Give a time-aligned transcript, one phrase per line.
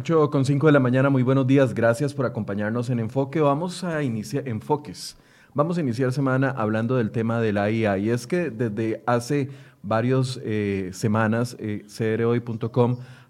[0.00, 3.38] 8 con 5 de la mañana, muy buenos días, gracias por acompañarnos en Enfoque.
[3.42, 5.18] Vamos a iniciar Enfoques.
[5.52, 9.50] Vamos a iniciar semana hablando del tema de la IA y es que desde hace
[9.82, 11.84] varias eh, semanas eh,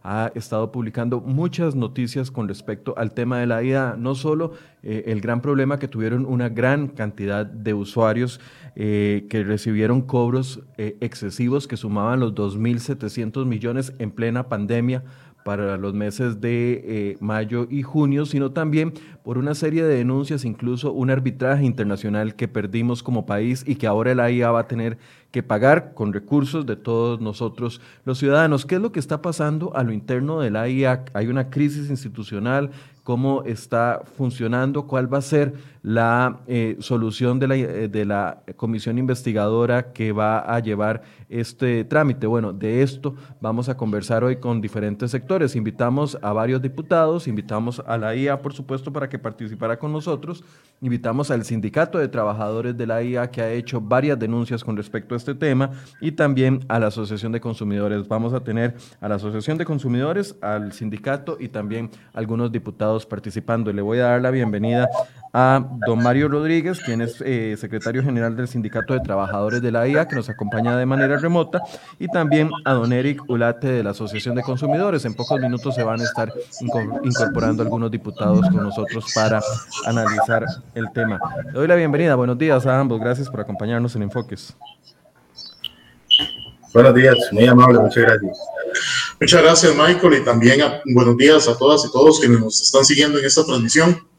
[0.02, 4.52] ha estado publicando muchas noticias con respecto al tema de la IA, no solo
[4.84, 8.41] eh, el gran problema que tuvieron una gran cantidad de usuarios
[8.76, 15.02] eh, que recibieron cobros excesivos que sumaban los 2.700 millones en plena pandemia
[15.50, 20.44] para los meses de eh, mayo y junio, sino también por una serie de denuncias,
[20.44, 24.68] incluso un arbitraje internacional que perdimos como país y que ahora la IA va a
[24.68, 24.96] tener
[25.32, 28.64] que pagar con recursos de todos nosotros los ciudadanos.
[28.64, 31.04] ¿Qué es lo que está pasando a lo interno de la IA?
[31.14, 32.70] Hay una crisis institucional,
[33.02, 38.42] cómo está funcionando, cuál va a ser la eh, solución de la, eh, de la
[38.56, 42.26] comisión investigadora que va a llevar este trámite.
[42.26, 45.56] Bueno, de esto vamos a conversar hoy con diferentes sectores.
[45.56, 50.44] Invitamos a varios diputados, invitamos a la IA, por supuesto, para que participara con nosotros,
[50.80, 55.14] invitamos al sindicato de trabajadores de la IA que ha hecho varias denuncias con respecto
[55.14, 55.70] a este tema
[56.00, 58.06] y también a la Asociación de Consumidores.
[58.08, 63.72] Vamos a tener a la Asociación de Consumidores, al sindicato y también algunos diputados participando.
[63.72, 64.88] Le voy a dar la bienvenida
[65.32, 69.86] a don Mario Rodríguez, quien es eh, secretario general del Sindicato de Trabajadores de la
[69.86, 71.62] IA, que nos acompaña de manera remota,
[71.98, 75.04] y también a don Eric Ulate de la Asociación de Consumidores.
[75.04, 76.32] En pocos minutos se van a estar
[77.04, 79.41] incorporando algunos diputados con nosotros para
[79.86, 80.44] analizar
[80.75, 81.20] el tema.
[81.47, 84.56] Le doy la bienvenida, buenos días a ambos, gracias por acompañarnos en Enfoques.
[86.72, 88.38] Buenos días, muy amable, muchas gracias.
[89.20, 90.60] Muchas gracias, Michael, y también
[90.94, 94.09] buenos días a todas y todos que nos están siguiendo en esta transmisión.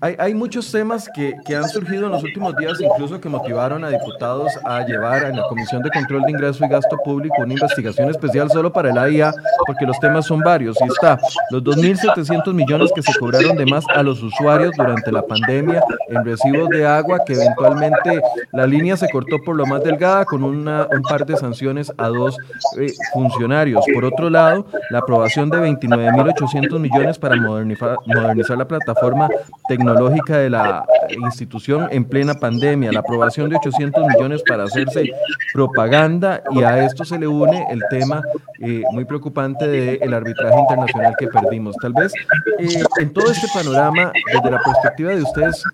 [0.00, 3.82] Hay, hay, muchos temas que, que, han surgido en los últimos días, incluso que motivaron
[3.84, 7.54] a diputados a llevar en la Comisión de Control de Ingreso y Gasto Público una
[7.54, 9.34] investigación especial solo para el AIA,
[9.66, 10.76] porque los temas son varios.
[10.80, 11.18] Y está
[11.50, 16.24] los 2.700 millones que se cobraron de más a los usuarios durante la pandemia en
[16.24, 18.22] recibos de agua, que eventualmente
[18.52, 22.06] la línea se cortó por lo más delgada con una, un par de sanciones a
[22.06, 22.36] dos
[22.78, 23.84] eh, funcionarios.
[23.92, 29.28] Por otro lado, la aprobación de 29.800 millones para modernizar, modernizar la plataforma
[29.68, 30.84] tecnológica tecnológica de la
[31.24, 35.10] institución en plena pandemia, la aprobación de 800 millones para hacerse
[35.52, 38.22] propaganda y a esto se le une el tema
[38.60, 41.76] eh, muy preocupante del arbitraje internacional que perdimos.
[41.80, 42.12] Tal vez
[42.58, 45.64] eh, en todo este panorama, desde la perspectiva de ustedes,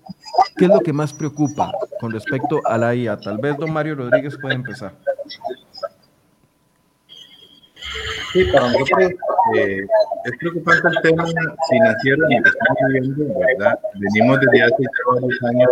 [0.57, 3.17] ¿qué es lo que más preocupa con respecto a la IA?
[3.17, 4.93] Tal vez don Mario Rodríguez puede empezar.
[8.35, 9.11] Sí, para nosotros
[9.55, 9.85] eh,
[10.25, 11.25] es preocupante el tema
[11.69, 13.79] financiero el que estamos viviendo, ¿verdad?
[13.93, 15.69] Venimos desde hace varios años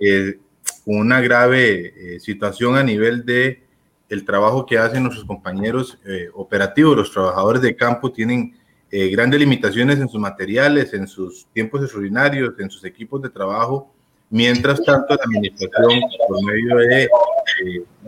[0.00, 0.38] eh,
[0.86, 3.62] con una grave eh, situación a nivel de
[4.08, 8.56] el trabajo que hacen nuestros compañeros eh, operativos, los trabajadores de campo tienen
[8.90, 13.92] eh, grandes limitaciones en sus materiales, en sus tiempos extraordinarios, en sus equipos de trabajo.
[14.30, 17.08] Mientras tanto, la administración, por medio de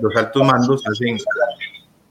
[0.01, 1.19] los altos mandos, hacen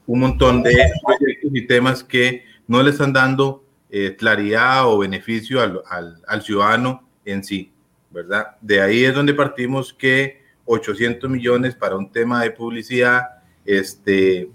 [0.06, 0.72] un montón de
[1.04, 6.42] proyectos y temas que no le están dando eh, claridad o beneficio al, al, al,
[6.42, 7.72] ciudadano en sí,
[8.10, 8.56] ¿verdad?
[8.60, 13.22] De ahí es donde partimos que 800 millones para un tema de publicidad,
[13.64, 14.50] este,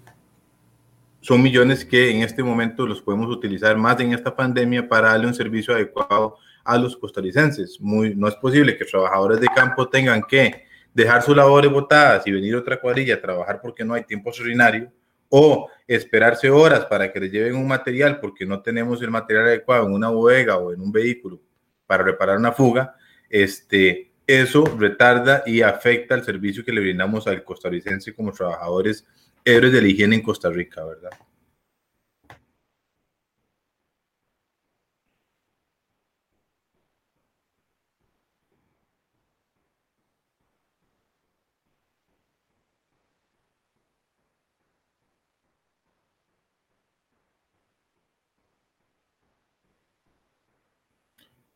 [1.21, 5.27] son millones que en este momento los podemos utilizar más en esta pandemia para darle
[5.27, 7.79] un servicio adecuado a los costarricenses.
[7.79, 12.31] Muy, no es posible que trabajadores de campo tengan que dejar sus labores botadas y
[12.31, 14.91] venir otra cuadrilla a trabajar porque no hay tiempo extraordinario
[15.29, 19.85] o esperarse horas para que les lleven un material porque no tenemos el material adecuado
[19.85, 21.39] en una bodega o en un vehículo
[21.87, 22.95] para reparar una fuga,
[23.29, 29.07] este, eso retarda y afecta el servicio que le brindamos al costarricense como trabajadores
[29.43, 31.09] héroes de la higiene en Costa Rica, ¿verdad?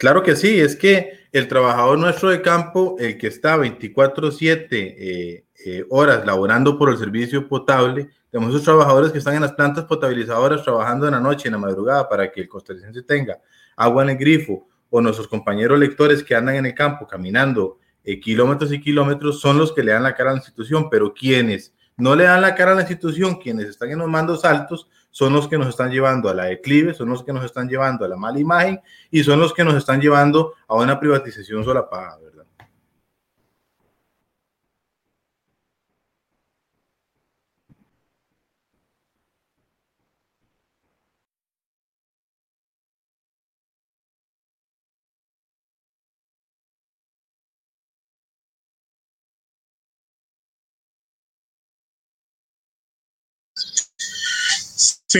[0.04, 4.68] Claro que sí, es que el trabajador nuestro de campo, el que está 24/7
[4.98, 9.54] eh, eh, horas laborando por el servicio potable, tenemos esos trabajadores que están en las
[9.54, 13.40] plantas potabilizadoras trabajando en la noche, en la madrugada, para que el costarricense tenga
[13.78, 18.20] agua en el grifo, o nuestros compañeros lectores que andan en el campo caminando eh,
[18.20, 21.74] kilómetros y kilómetros, son los que le dan la cara a la institución, pero quienes
[21.96, 25.32] no le dan la cara a la institución, quienes están en los mandos altos, son
[25.32, 28.08] los que nos están llevando a la declive, son los que nos están llevando a
[28.08, 28.82] la mala imagen
[29.12, 32.43] y son los que nos están llevando a una privatización solapada, ¿verdad?
[55.14, 55.20] Sí,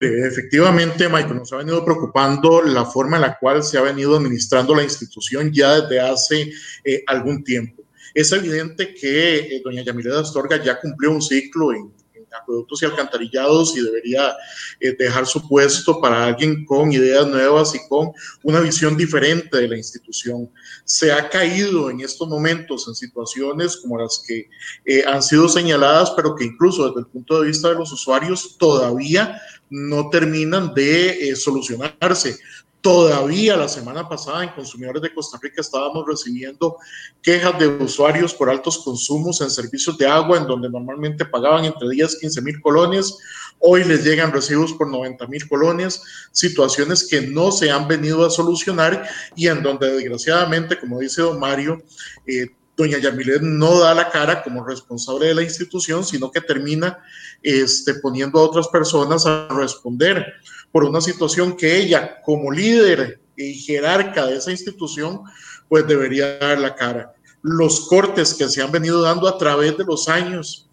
[0.00, 4.74] efectivamente, Michael, nos ha venido preocupando la forma en la cual se ha venido administrando
[4.74, 6.52] la institución ya desde hace
[6.82, 7.84] eh, algún tiempo.
[8.14, 11.92] Es evidente que eh, doña Yamileda Astorga ya cumplió un ciclo en
[12.40, 14.34] acueductos y alcantarillados y debería
[14.80, 18.12] eh, dejar su puesto para alguien con ideas nuevas y con
[18.42, 20.50] una visión diferente de la institución.
[20.84, 24.48] Se ha caído en estos momentos en situaciones como las que
[24.84, 28.56] eh, han sido señaladas, pero que incluso desde el punto de vista de los usuarios
[28.58, 32.38] todavía no terminan de eh, solucionarse.
[32.80, 36.76] Todavía la semana pasada en Consumidores de Costa Rica estábamos recibiendo
[37.20, 41.88] quejas de usuarios por altos consumos en servicios de agua, en donde normalmente pagaban entre
[41.88, 43.18] 10 15 mil colones.
[43.58, 48.30] Hoy les llegan recibos por 90 mil colones, situaciones que no se han venido a
[48.30, 51.82] solucionar y en donde desgraciadamente, como dice don Mario,
[52.26, 56.98] eh, doña Yamilet no da la cara como responsable de la institución, sino que termina
[57.42, 60.34] este, poniendo a otras personas a responder
[60.76, 65.22] por una situación que ella, como líder y jerarca de esa institución,
[65.70, 67.14] pues debería dar la cara.
[67.40, 70.68] Los cortes que se han venido dando a través de los años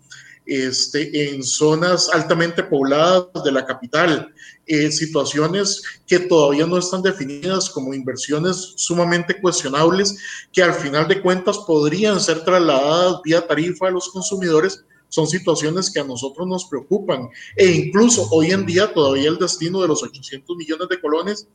[0.45, 4.33] este, en zonas altamente pobladas de la capital,
[4.65, 10.17] eh, situaciones que todavía no están definidas como inversiones sumamente cuestionables,
[10.51, 15.91] que al final de cuentas podrían ser trasladadas vía tarifa a los consumidores, son situaciones
[15.91, 17.29] que a nosotros nos preocupan.
[17.55, 21.47] E incluso hoy en día todavía el destino de los 800 millones de colones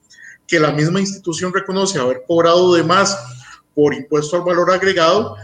[0.46, 3.18] que la misma institución reconoce haber cobrado de más
[3.74, 5.34] por impuesto al valor agregado,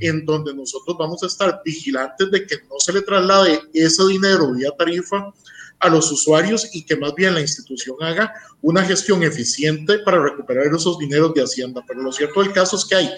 [0.00, 4.50] en donde nosotros vamos a estar vigilantes de que no se le traslade ese dinero
[4.54, 5.30] vía tarifa
[5.78, 8.32] a los usuarios y que más bien la institución haga
[8.62, 11.84] una gestión eficiente para recuperar esos dineros de Hacienda.
[11.86, 13.10] Pero lo cierto del caso es que hay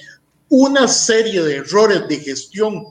[0.48, 2.86] una serie de errores de gestión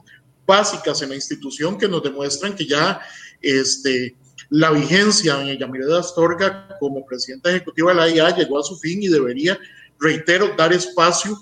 [0.49, 2.99] básicas en la institución que nos demuestran que ya
[3.39, 4.15] este,
[4.49, 9.03] la vigencia de Yamireda Astorga como presidenta ejecutiva de la IA llegó a su fin
[9.03, 9.59] y debería,
[9.99, 11.39] reitero, dar espacio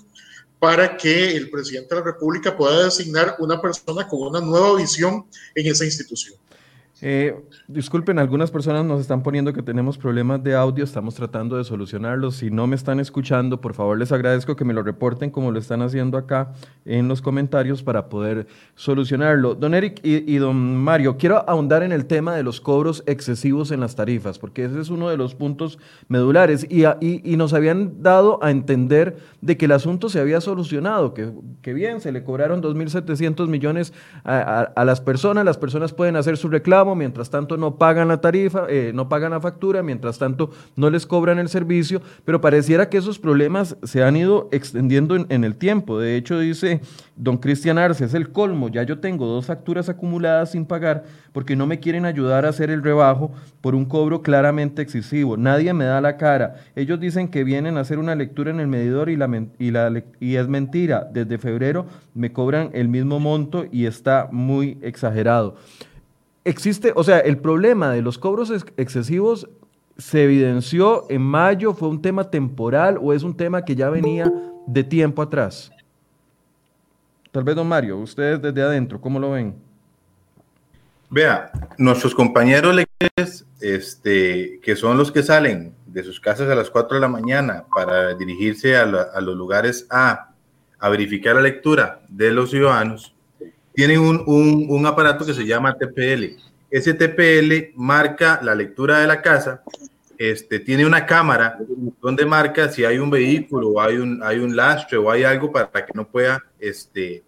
[0.58, 5.24] para que el presidente de la República pueda designar una persona con una nueva visión
[5.54, 6.34] en esa institución.
[7.00, 7.36] Eh,
[7.68, 12.36] disculpen, algunas personas nos están poniendo que tenemos problemas de audio, estamos tratando de solucionarlos.
[12.36, 15.60] Si no me están escuchando, por favor les agradezco que me lo reporten como lo
[15.60, 16.52] están haciendo acá
[16.84, 19.54] en los comentarios para poder solucionarlo.
[19.54, 23.78] Don Eric y, don Mario, quiero ahondar en el tema de los cobros excesivos en
[23.78, 25.78] las tarifas, porque ese es uno de los puntos
[26.08, 31.14] medulares y, y, nos habían dado a entender de que el asunto se había solucionado,
[31.14, 31.30] que,
[31.62, 33.92] que bien, se le cobraron 2.700 millones
[34.24, 38.20] a, a las personas, las personas pueden hacer su reclamo mientras tanto no pagan la
[38.20, 42.88] tarifa, eh, no pagan la factura, mientras tanto no les cobran el servicio, pero pareciera
[42.88, 45.98] que esos problemas se han ido extendiendo en, el tiempo.
[45.98, 46.80] De hecho, dice
[47.16, 51.56] don Cristian Arce, es el colmo, ya yo tengo dos facturas acumuladas sin pagar porque
[51.56, 55.36] no me quieren ayudar a hacer el rebajo por un cobro claramente excesivo.
[55.36, 56.56] Nadie me da la cara.
[56.74, 61.08] Ellos dicen que vienen a hacer una lectura en el medidor y, es mentira.
[61.12, 65.56] Desde febrero me cobran el mismo monto y está muy exagerado
[66.44, 69.48] existe, o sea, el problema de los cobros excesivos
[69.96, 74.32] se evidenció en mayo, fue un tema temporal o es un tema que ya venía
[74.66, 75.72] de tiempo atrás.
[77.32, 79.56] Tal vez, don Mario, ustedes desde adentro, ¿cómo lo ven?
[81.10, 86.70] Vea, nuestros compañeros lectores, este, que son los que salen de sus casas a las
[86.70, 90.30] 4 de la mañana para dirigirse a, a los lugares A,
[90.78, 93.14] a verificar la lectura de los ciudadanos,
[93.78, 96.34] tienen un, un, aparato que se llama TPL.
[96.68, 99.62] Ese TPL marca la lectura de la casa,
[100.18, 101.56] este, tiene una cámara
[102.02, 105.70] donde marca si hay un vehículo hay un, hay un lastre o hay algo para
[105.70, 107.22] que no pueda este,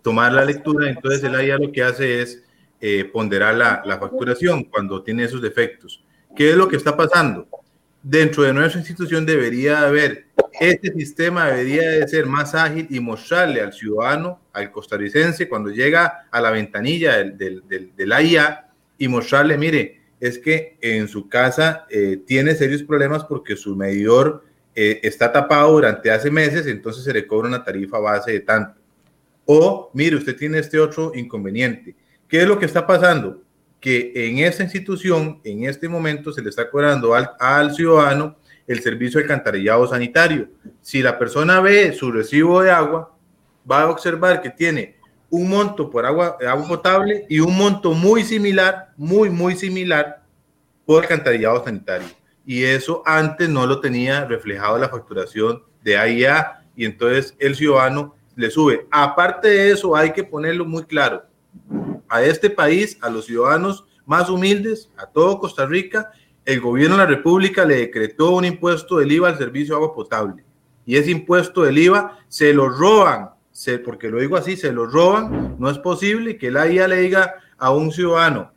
[0.00, 0.88] tomar la lectura.
[0.88, 2.40] Entonces el AIA lo que hace es
[2.80, 6.04] eh, ponderar la, la facturación cuando tiene esos defectos.
[6.36, 7.48] ¿Qué es lo que está pasando?
[8.02, 10.30] Dentro de nuestra institución debería haber
[10.60, 16.26] este sistema debería de ser más ágil y mostrarle al ciudadano, al costarricense, cuando llega
[16.30, 21.86] a la ventanilla del, del, del, AIA y mostrarle, mire, es que en su casa
[21.88, 27.12] eh, tiene serios problemas porque su medidor eh, está tapado durante hace meses, entonces se
[27.14, 28.78] le cobra una tarifa base de tanto.
[29.46, 31.96] O, mire, usted tiene este otro inconveniente.
[32.28, 33.42] ¿Qué es lo que está pasando?
[33.80, 38.80] Que en esa institución, en este momento, se le está cobrando al, al ciudadano el
[38.80, 40.48] servicio de alcantarillado sanitario.
[40.80, 43.16] Si la persona ve su recibo de agua,
[43.68, 44.96] va a observar que tiene
[45.30, 50.22] un monto por agua, agua potable y un monto muy similar, muy, muy similar
[50.84, 52.08] por alcantarillado sanitario.
[52.44, 58.16] Y eso antes no lo tenía reflejado la facturación de AIA y entonces el ciudadano
[58.34, 58.86] le sube.
[58.90, 61.24] Aparte de eso, hay que ponerlo muy claro.
[62.10, 66.10] A este país, a los ciudadanos, más humildes, a todo Costa Rica,
[66.44, 69.94] el gobierno de la República le decretó un impuesto del IVA al servicio de agua
[69.94, 70.44] potable.
[70.84, 74.86] Y ese impuesto del IVA se lo roban, se, porque lo digo así, se lo
[74.86, 75.56] roban.
[75.58, 78.52] No es posible que la IA le diga a un ciudadano,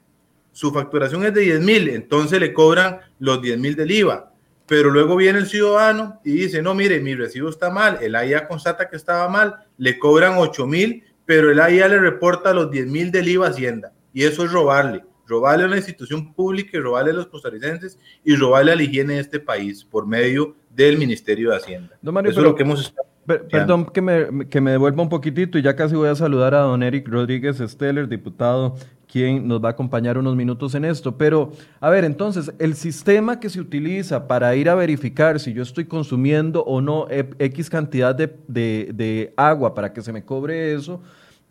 [0.54, 4.32] su facturación es de 10 mil, entonces le cobran los 10 mil del IVA.
[4.66, 8.48] Pero luego viene el ciudadano y dice, no, mire, mi recibo está mal, el AIA
[8.48, 12.88] constata que estaba mal, le cobran 8 mil, pero el AIA le reporta los 10
[12.88, 13.94] mil del IVA Hacienda.
[14.14, 18.36] Y eso es robarle, robarle a una institución pública y robarle a los costarricenses y
[18.36, 21.98] robarle a la higiene de este país por medio del Ministerio de Hacienda.
[22.02, 22.94] Mario, eso es lo que hemos
[23.26, 26.60] Perdón que me, que me devuelva un poquitito y ya casi voy a saludar a
[26.60, 28.76] don Eric Rodríguez Steller, diputado
[29.14, 31.20] quien nos va a acompañar unos minutos en esto.
[31.20, 35.62] Pero, a ver, entonces, el sistema que se utiliza para ir a verificar si yo
[35.62, 41.00] estoy consumiendo o no X cantidad de, de, agua para que se me cobre eso,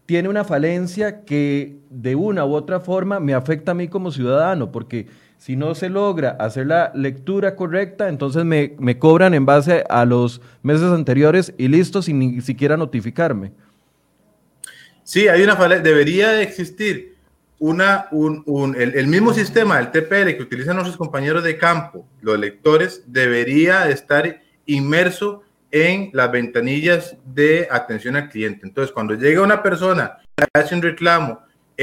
[0.07, 4.73] tiene una falencia que de una u otra forma me afecta a mí como ciudadano,
[4.73, 5.07] porque
[5.43, 10.05] si no se logra hacer la lectura correcta, entonces me, me cobran en base a
[10.05, 13.51] los meses anteriores y listo sin ni siquiera notificarme.
[15.03, 17.17] Sí, hay una debería de existir
[17.59, 23.03] una, un, el, mismo sistema del TPL que utilizan nuestros compañeros de campo, los lectores,
[23.09, 28.65] debería estar inmerso en las ventanillas de atención al cliente.
[28.65, 30.19] Entonces, cuando llega una persona
[30.55, 31.41] hace un reclamo,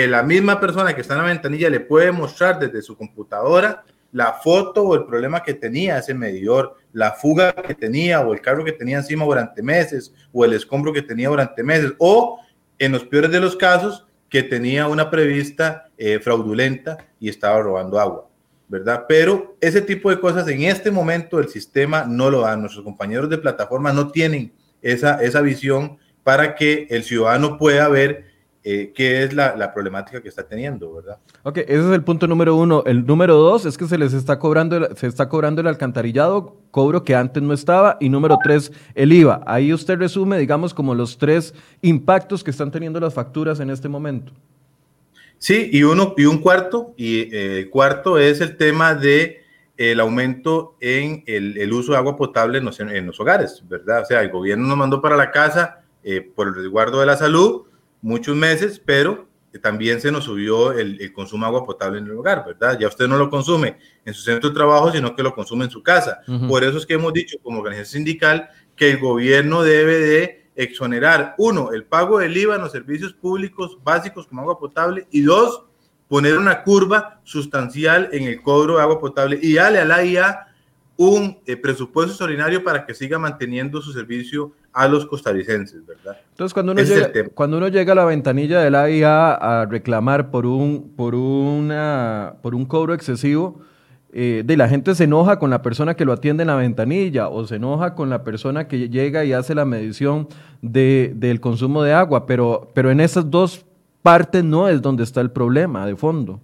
[0.07, 4.33] la misma persona que está en la ventanilla le puede mostrar desde su computadora la
[4.33, 8.65] foto o el problema que tenía ese medidor, la fuga que tenía o el carro
[8.65, 12.39] que tenía encima durante meses o el escombro que tenía durante meses o
[12.77, 17.99] en los peores de los casos que tenía una prevista eh, fraudulenta y estaba robando
[17.99, 18.27] agua,
[18.67, 19.05] ¿verdad?
[19.07, 22.55] Pero ese tipo de cosas en este momento el sistema no lo da.
[22.55, 28.28] Nuestros compañeros de plataforma no tienen esa, esa visión para que el ciudadano pueda ver
[28.63, 31.17] eh, qué es la, problemática que está teniendo, ¿verdad?
[31.43, 32.83] Ok, ese es el punto número uno.
[32.85, 37.03] El número dos es que se les está cobrando, se está cobrando el alcantarillado, cobro
[37.03, 39.41] que antes no estaba, y número tres, el IVA.
[39.45, 43.87] Ahí usted resume, digamos, como los tres impactos que están teniendo las facturas en este
[43.87, 44.33] momento.
[45.37, 49.39] Sí, y uno y un cuarto, y eh, el cuarto es el tema de
[49.77, 54.01] el aumento en el, uso de agua potable en los, hogares, ¿verdad?
[54.01, 57.15] O sea, el gobierno nos mandó para la casa eh, por el resguardo de la
[57.15, 57.61] salud,
[58.01, 59.27] muchos meses, pero
[59.61, 62.77] también se nos subió el, consumo de agua potable en el hogar, ¿verdad?
[62.79, 65.71] Ya usted no lo consume en su centro de trabajo, sino que lo consume en
[65.71, 66.19] su casa.
[66.47, 71.35] Por eso es que hemos dicho como organización sindical que el gobierno debe de exonerar,
[71.37, 75.63] uno, el pago del IVA en los servicios públicos básicos como agua potable y dos,
[76.09, 80.47] poner una curva sustancial en el cobro de agua potable y darle a la IA
[80.97, 86.17] un eh, presupuesto extraordinario para que siga manteniendo su servicio a los costarricenses, ¿verdad?
[86.29, 90.31] Entonces, cuando uno, llega, cuando uno llega a la ventanilla de la IA a reclamar
[90.31, 93.59] por un, por una, por un cobro excesivo,
[94.13, 97.27] eh, de la gente se enoja con la persona que lo atiende en la ventanilla
[97.27, 100.29] o se enoja con la persona que llega y hace la medición
[100.61, 103.65] de, del consumo de agua, pero, pero en esas dos
[104.01, 106.39] partes no es donde está el problema de fondo.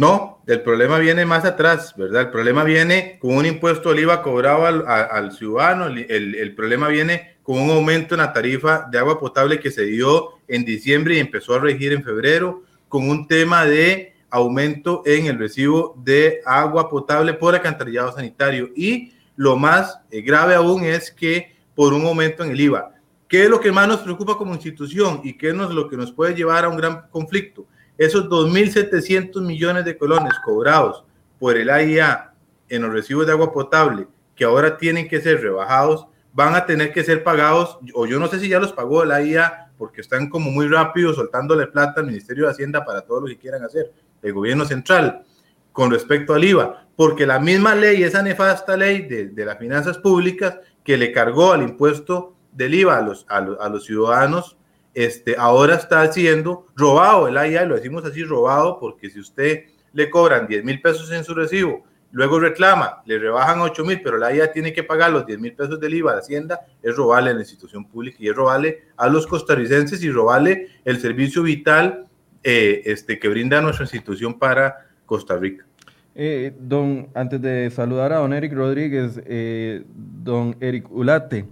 [0.00, 2.22] No, el problema viene más atrás, ¿verdad?
[2.22, 7.60] El problema viene con un impuesto de IVA cobrado al, ciudadano, el, problema viene con
[7.60, 11.52] un aumento en la tarifa de agua potable que se dio en diciembre y empezó
[11.52, 17.34] a regir en febrero, con un tema de aumento en el recibo de agua potable
[17.34, 18.70] por alcantarillado sanitario.
[18.74, 22.94] Y lo más eh, grave aún es que por un aumento en el IVA.
[23.28, 26.10] ¿Qué es lo que más nos preocupa como institución y qué es lo que nos
[26.10, 27.66] puede llevar a un gran conflicto?
[28.00, 31.04] Esos 2.700 millones de colones cobrados
[31.38, 32.32] por el AIA
[32.70, 36.94] en los recibos de agua potable, que ahora tienen que ser rebajados, van a tener
[36.94, 40.30] que ser pagados, o yo no sé si ya los pagó el AIA, porque están
[40.30, 43.92] como muy rápido soltándole plata al Ministerio de Hacienda para todo lo que quieran hacer,
[44.22, 45.26] el gobierno central,
[45.70, 50.58] con respecto al IVA, porque la misma ley, esa nefasta ley de, las finanzas públicas
[50.82, 54.56] que le cargó al impuesto del IVA a los, a los ciudadanos
[54.94, 60.10] este, ahora está siendo robado el AIA, lo decimos así, robado, porque si usted le
[60.10, 64.28] cobran 10 mil pesos en su recibo, luego reclama, le rebajan 8 mil, pero la
[64.28, 67.34] AIA tiene que pagar los 10 mil pesos del IVA de Hacienda, es robarle a
[67.34, 72.06] la institución pública y es robarle a los costarricenses y robarle el servicio vital
[72.42, 75.66] eh, este, que brinda nuestra institución para Costa Rica.
[76.14, 81.46] Eh, don, antes de saludar a don Eric Rodríguez, eh, don Eric Ulate,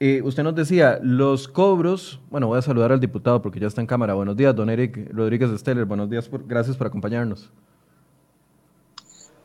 [0.00, 3.80] eh, usted nos decía, los cobros, bueno, voy a saludar al diputado porque ya está
[3.80, 4.14] en cámara.
[4.14, 5.84] Buenos días, don Eric Rodríguez Steller.
[5.84, 7.50] Buenos días, gracias por acompañarnos.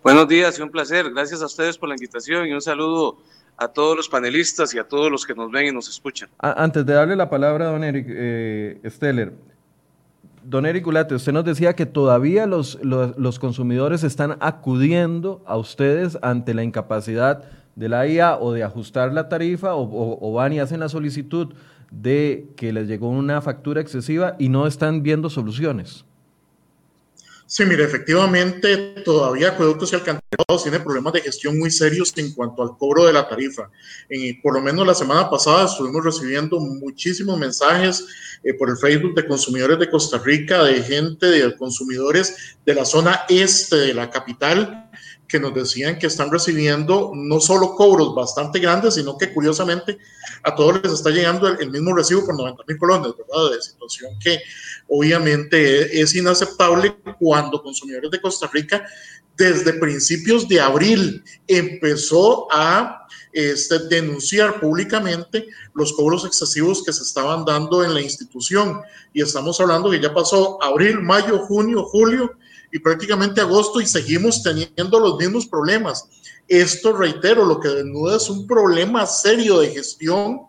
[0.04, 1.10] Buenos días y un placer.
[1.12, 3.18] Gracias a ustedes por la invitación y un saludo
[3.58, 6.30] a todos los panelistas y a todos los que nos ven y nos escuchan.
[6.40, 9.34] antes de darle la palabra a don Eric eh, Steller,
[10.44, 16.18] don Eric Gulate, usted nos decía que todavía los, los, consumidores están acudiendo a ustedes
[16.22, 20.80] ante la incapacidad de la IA o de ajustar la tarifa o, van y hacen
[20.80, 21.53] la solicitud
[21.92, 26.06] de que les llegó una factura excesiva y no están viendo soluciones.
[27.46, 32.63] Sí, mire, efectivamente todavía Acueductos y Alcantarillados tiene problemas de gestión muy serios en cuanto
[32.63, 33.70] al cobro de la tarifa.
[34.42, 38.08] por lo menos la semana pasada estuvimos recibiendo muchísimos mensajes
[38.44, 42.86] eh, por el Facebook de consumidores de Costa Rica, de gente, de consumidores de la
[42.86, 44.89] zona este de la capital,
[45.27, 49.98] que nos decían que están recibiendo no solo cobros bastante grandes, sino que curiosamente
[50.44, 53.51] a todos les está llegando el, mismo recibo por 90 mil colones, ¿verdad?
[53.56, 54.39] De situación que
[54.88, 58.86] obviamente es inaceptable cuando consumidores de Costa Rica
[59.36, 67.43] desde principios de abril empezó a este, denunciar públicamente los cobros excesivos que se estaban
[67.43, 68.82] dando en la institución.
[69.12, 72.36] Y estamos hablando que ya pasó abril, mayo, junio, julio
[72.74, 76.10] y prácticamente agosto y seguimos teniendo los mismos problemas.
[76.48, 80.48] Esto, reitero, lo que desnuda es un problema serio de gestión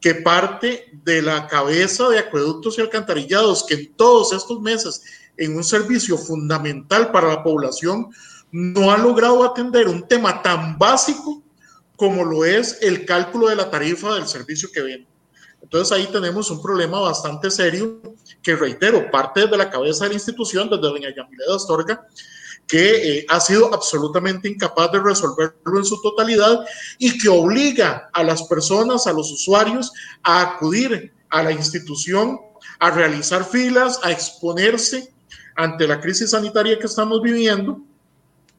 [0.00, 5.02] que parte de la cabeza de acueductos y alcantarillados, que en todos estos meses,
[5.36, 8.08] en un servicio fundamental para la población,
[8.50, 11.44] no ha logrado atender un tema tan básico
[11.94, 15.11] como lo es el cálculo de la tarifa del servicio que vende.
[15.62, 18.02] Entonces ahí tenemos un problema bastante serio
[18.42, 22.06] que, reitero, parte de la cabeza de la institución, desde doña Yamileda Astorga,
[22.66, 26.64] que eh, ha sido absolutamente incapaz de resolverlo en su totalidad
[26.98, 32.38] y que obliga a las personas, a los usuarios, a acudir a la institución,
[32.78, 35.12] a realizar filas, a exponerse
[35.56, 37.80] ante la crisis sanitaria que estamos viviendo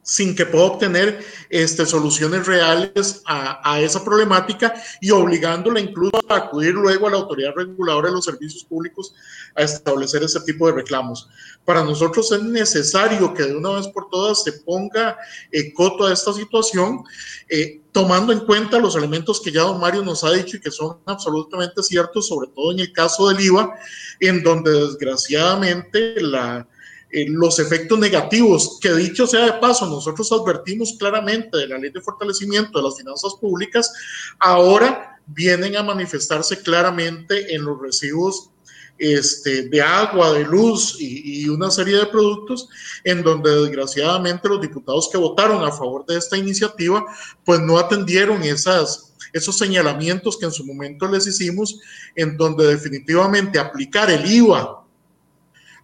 [0.04, 6.74] sin que pueda obtener este, soluciones reales a, esa problemática y obligándola incluso a acudir
[6.74, 9.14] luego a la autoridad reguladora de los servicios públicos
[9.56, 11.28] a establecer ese tipo de reclamos.
[11.64, 15.16] Para nosotros es necesario que de una vez por todas se ponga
[15.50, 17.02] eh, coto a esta situación,
[17.48, 20.70] eh, tomando en cuenta los elementos que ya don Mario nos ha dicho y que
[20.70, 23.74] son absolutamente ciertos, sobre todo en el caso del IVA,
[24.20, 26.68] en donde desgraciadamente la
[27.16, 31.92] eh, los efectos negativos, que dicho sea de paso, nosotros advertimos claramente de la ley
[31.92, 33.92] de fortalecimiento de las finanzas públicas,
[34.40, 38.50] ahora vienen a manifestarse claramente en los recibos
[38.98, 42.68] este, de agua, de luz y, y, una serie de productos
[43.04, 47.04] en donde desgraciadamente los diputados que votaron a favor de esta iniciativa
[47.44, 51.78] pues no atendieron esas, esos señalamientos que en su momento les hicimos
[52.16, 54.83] en donde definitivamente aplicar el IVA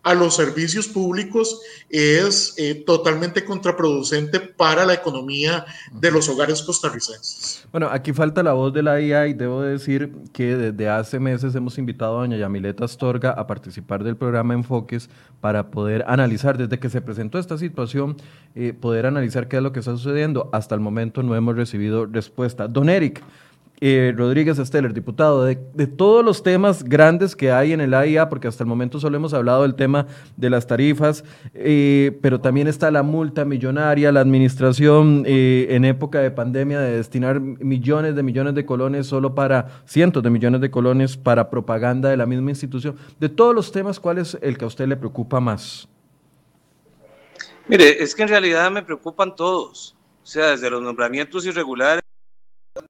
[0.03, 7.67] a los servicios públicos es eh, totalmente contraproducente para la economía de los hogares costarricenses.
[7.71, 11.55] Bueno, aquí falta la voz de la IA y debo decir que desde hace meses
[11.55, 15.11] hemos invitado a doña Yamileta Astorga a participar del programa Enfoques
[15.41, 18.17] para poder analizar, desde que se presentó esta situación,
[18.55, 20.49] eh, poder analizar qué es lo que está sucediendo.
[20.53, 22.69] Hasta el momento no hemos recibido respuesta.
[22.69, 23.23] Don Eric,
[23.83, 28.47] eh, Rodríguez Esteller, diputado, de, todos los temas grandes que hay en el AIA, porque
[28.47, 32.91] hasta el momento solo hemos hablado del tema de las tarifas, eh, pero también está
[32.91, 38.55] la multa millonaria, la administración eh, en época de pandemia de destinar millones de millones
[38.55, 42.97] de colones solo para, cientos de millones de colones para propaganda de la misma institución.
[43.19, 45.89] De todos los temas, ¿cuál es el que a usted le preocupa más?
[47.67, 52.00] Mire, es que en realidad me preocupan todos, o sea, desde los nombramientos irregulares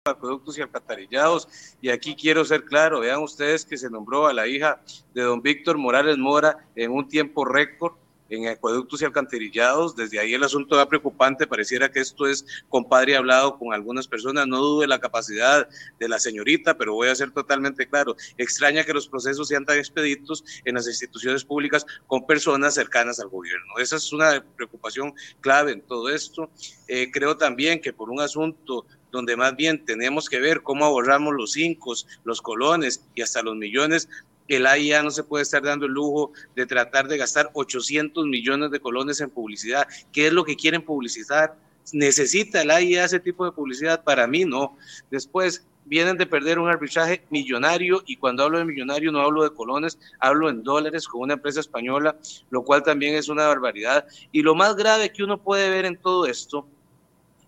[0.08, 1.46] acueductos y alcantarillados.
[1.82, 4.80] Y aquí quiero ser claro, vean ustedes que se nombró a la hija
[5.12, 7.99] de don Víctor Morales Mora en un tiempo récord
[8.31, 9.95] en acueductos y alcantarillados.
[9.95, 11.47] Desde ahí el asunto va preocupante.
[11.47, 14.47] Pareciera que esto es compadre hablado con algunas personas.
[14.47, 18.16] No dudo de la capacidad de la señorita, pero voy a ser totalmente claro.
[18.38, 23.29] Extraña que los procesos sean tan expeditos en las instituciones públicas con personas cercanas al
[23.29, 23.79] gobierno.
[23.79, 26.51] Esa es una preocupación clave en todo esto.
[26.88, 31.35] Eh, creo también que por un asunto donde más bien tenemos que ver cómo ahorramos
[31.35, 34.09] los cinco, los colones y hasta los millones,
[34.50, 38.70] el AIA no se puede estar dando el lujo de tratar de gastar 800 millones
[38.72, 39.86] de colones en publicidad.
[40.12, 41.56] ¿Qué es lo que quieren publicitar?
[41.92, 44.02] ¿Necesita el AIA ese tipo de publicidad?
[44.02, 44.76] Para mí no.
[45.10, 49.54] Después vienen de perder un arbitraje millonario y cuando hablo de millonario no hablo de
[49.54, 52.16] colones, hablo en dólares con una empresa española,
[52.50, 54.04] lo cual también es una barbaridad.
[54.32, 56.66] Y lo más grave que uno puede ver en todo esto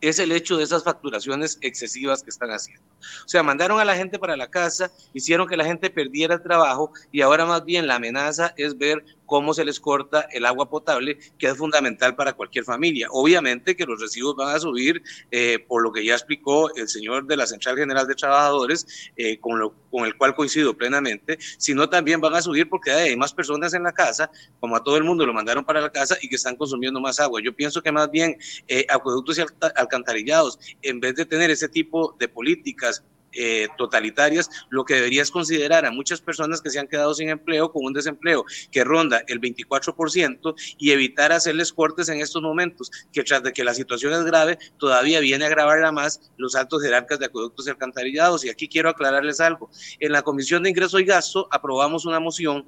[0.01, 2.92] es el hecho de esas facturaciones excesivas que están haciendo.
[3.25, 6.43] O sea, mandaron a la gente para la casa, hicieron que la gente perdiera el
[6.43, 10.69] trabajo y ahora más bien la amenaza es ver cómo se les corta el agua
[10.69, 13.09] potable, que es fundamental para cualquier familia.
[13.11, 17.27] Obviamente que los recibos van a subir, eh, por lo que ya explicó el señor
[17.27, 18.87] de la Central General de Trabajadores,
[19.17, 23.17] eh, con, lo, con el cual coincido plenamente, sino también van a subir porque hay
[23.17, 26.19] más personas en la casa, como a todo el mundo lo mandaron para la casa
[26.21, 27.41] y que están consumiendo más agua.
[27.43, 28.37] Yo pienso que más bien
[28.69, 29.43] eh, acueductos y
[29.77, 32.92] alcantarillados, en vez de tener ese tipo de políticas
[33.33, 37.29] eh, totalitarias, lo que debería es considerar a muchas personas que se han quedado sin
[37.29, 42.91] empleo con un desempleo que ronda el 24% y evitar hacerles cortes en estos momentos,
[43.13, 46.83] que tras de que la situación es grave, todavía viene a agravarla más los altos
[46.83, 48.45] jerarcas de acueductos y alcantarillados.
[48.45, 49.71] Y aquí quiero aclararles algo.
[49.99, 52.67] En la Comisión de Ingreso y Gasto aprobamos una moción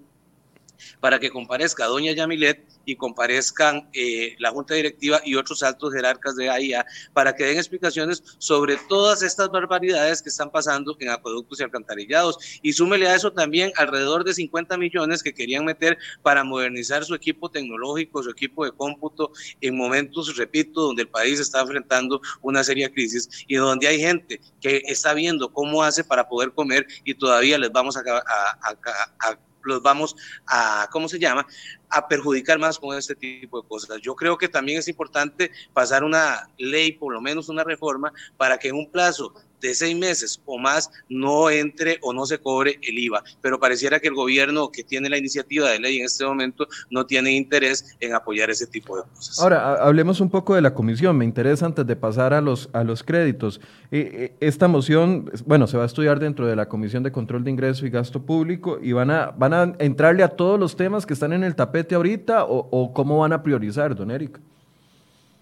[1.00, 6.36] para que comparezca doña Yamilet y comparezcan eh, la Junta Directiva y otros altos jerarcas
[6.36, 11.60] de AIA para que den explicaciones sobre todas estas barbaridades que están pasando en acueductos
[11.60, 12.38] y alcantarillados.
[12.62, 17.14] Y súmele a eso también alrededor de 50 millones que querían meter para modernizar su
[17.14, 22.62] equipo tecnológico, su equipo de cómputo en momentos, repito, donde el país está enfrentando una
[22.64, 27.14] seria crisis y donde hay gente que está viendo cómo hace para poder comer y
[27.14, 31.46] todavía les vamos a, a los vamos a, ¿cómo se llama?,
[31.88, 34.00] a perjudicar más con este tipo de cosas.
[34.00, 38.58] Yo creo que también es importante pasar una ley, por lo menos una reforma, para
[38.58, 39.34] que en un plazo
[39.68, 43.22] de seis meses o más no entre o no se cobre el IVA.
[43.40, 47.06] Pero pareciera que el gobierno que tiene la iniciativa de ley en este momento no
[47.06, 49.40] tiene interés en apoyar ese tipo de cosas.
[49.40, 51.16] Ahora, hablemos un poco de la comisión.
[51.16, 53.60] Me interesa antes de pasar a los, a los créditos.
[53.90, 57.42] Eh, eh, esta moción, bueno, se va a estudiar dentro de la Comisión de Control
[57.44, 61.06] de Ingreso y Gasto Público y van a, van a entrarle a todos los temas
[61.06, 64.40] que están en el tapete ahorita o, o cómo van a priorizar, don Eric.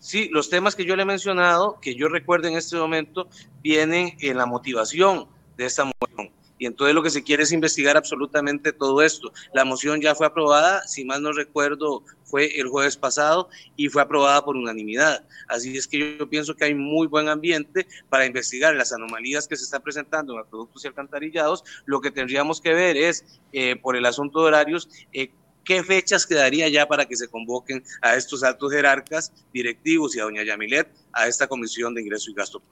[0.03, 3.29] Sí, los temas que yo le he mencionado, que yo recuerdo en este momento,
[3.63, 6.33] vienen en la motivación de esta moción.
[6.59, 9.33] Y entonces lo que se quiere es investigar absolutamente todo esto.
[9.55, 14.03] La moción ya fue aprobada, si mal no recuerdo, fue el jueves pasado y fue
[14.03, 15.25] aprobada por unanimidad.
[15.47, 19.57] Así es que yo pienso que hay muy buen ambiente para investigar las anomalías que
[19.57, 21.63] se están presentando en los productos y alcantarillados.
[21.85, 25.31] Lo que tendríamos que ver es, eh, por el asunto de horarios, eh,
[25.65, 30.25] ¿Qué fechas quedaría ya para que se convoquen a estos altos jerarcas directivos y a
[30.25, 32.63] doña Yamilet a esta comisión de ingreso y gasto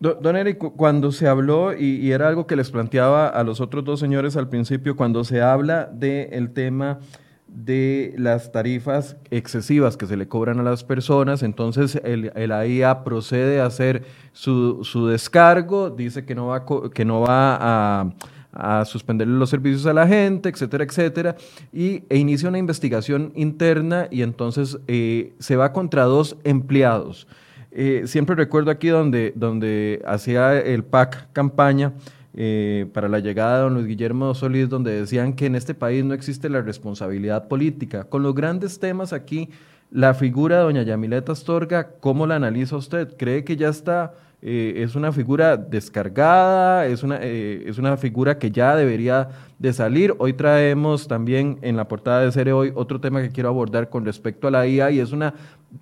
[0.00, 4.00] Don Eric, cuando se habló, y, era algo que les planteaba a los otros dos
[4.00, 7.00] señores al principio, cuando se habla del tema
[7.46, 13.60] de las tarifas excesivas que se le cobran a las personas, entonces el, AIA procede
[13.60, 18.14] a hacer su, su descargo, dice que no va, que no va a
[18.52, 21.36] a suspenderle los servicios a la gente, etcétera, etcétera,
[21.72, 27.26] y, e inicia una investigación interna y entonces eh, se va contra dos empleados.
[27.72, 31.92] Eh, siempre recuerdo aquí donde, donde hacía el PAC campaña
[32.34, 36.04] eh, para la llegada de don Luis Guillermo Solís, donde decían que en este país
[36.04, 38.04] no existe la responsabilidad política.
[38.04, 39.48] Con los grandes temas aquí,
[39.90, 43.16] la figura de doña Yamileta Astorga, ¿cómo la analiza usted?
[43.16, 48.38] ¿Cree que ya está eh, es una figura descargada, es una, eh, es una figura
[48.38, 50.14] que ya debería de salir.
[50.18, 54.04] Hoy traemos también en la portada de Cere Hoy otro tema que quiero abordar con
[54.06, 55.34] respecto a la IA y es una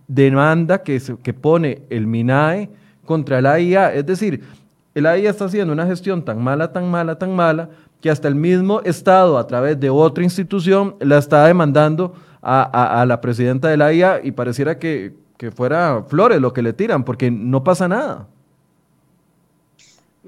[0.09, 2.69] demanda que, que pone el MINAE
[3.05, 3.95] contra la IA.
[3.95, 4.43] Es decir,
[4.93, 8.35] la IA está haciendo una gestión tan mala, tan mala, tan mala, que hasta el
[8.35, 13.77] mismo Estado, a través de otra institución, la está demandando a, a, la presidenta de
[13.77, 17.87] la IA y pareciera que, que fuera flores lo que le tiran, porque no pasa
[17.87, 18.27] nada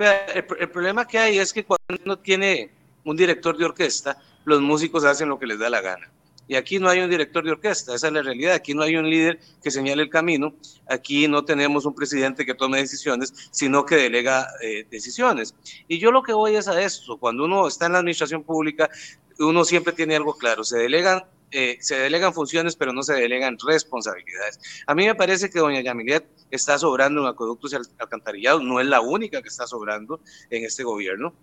[0.01, 2.71] el, problema que hay es que cuando uno tiene
[3.05, 6.11] un director de orquesta, los músicos hacen lo que les da la gana.
[6.49, 8.55] Y aquí no hay un director de orquesta, esa es la realidad.
[8.55, 10.53] Aquí no hay un líder que señale el camino,
[10.89, 15.55] aquí no tenemos un presidente que tome decisiones, sino que delega eh, decisiones.
[15.87, 18.91] Y yo lo que voy es a esto, cuando uno está en la administración pública,
[19.39, 23.57] uno siempre tiene algo claro, se delegan eh, se delegan funciones, pero no se delegan
[23.65, 24.61] responsabilidades.
[24.87, 28.87] A mí me parece que doña Yamilet está sobrando en acueductos y alcantarillados, no es
[28.87, 31.35] la única que está sobrando en este gobierno,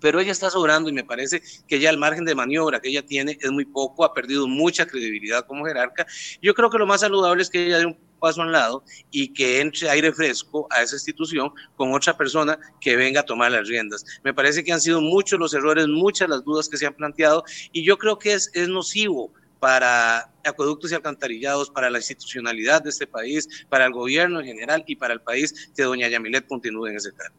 [0.00, 3.06] pero ella está sobrando y me parece que ya el margen de maniobra que ella
[3.06, 6.06] tiene es muy poco, ha perdido mucha credibilidad como jerarca.
[6.42, 9.34] Yo creo que lo más saludable es que ella dé un paso a lado y
[9.34, 13.68] que entre aire fresco a esa institución con otra persona que venga a tomar las
[13.68, 14.02] riendas.
[14.24, 17.44] Me parece que han sido muchos los errores, muchas las dudas que se han planteado
[17.70, 22.90] y yo creo que es, es nocivo para acueductos y alcantarillados, para la institucionalidad de
[22.90, 26.86] este país, para el gobierno en general y para el país que doña Yamilet continúe
[26.86, 27.36] en ese cargo.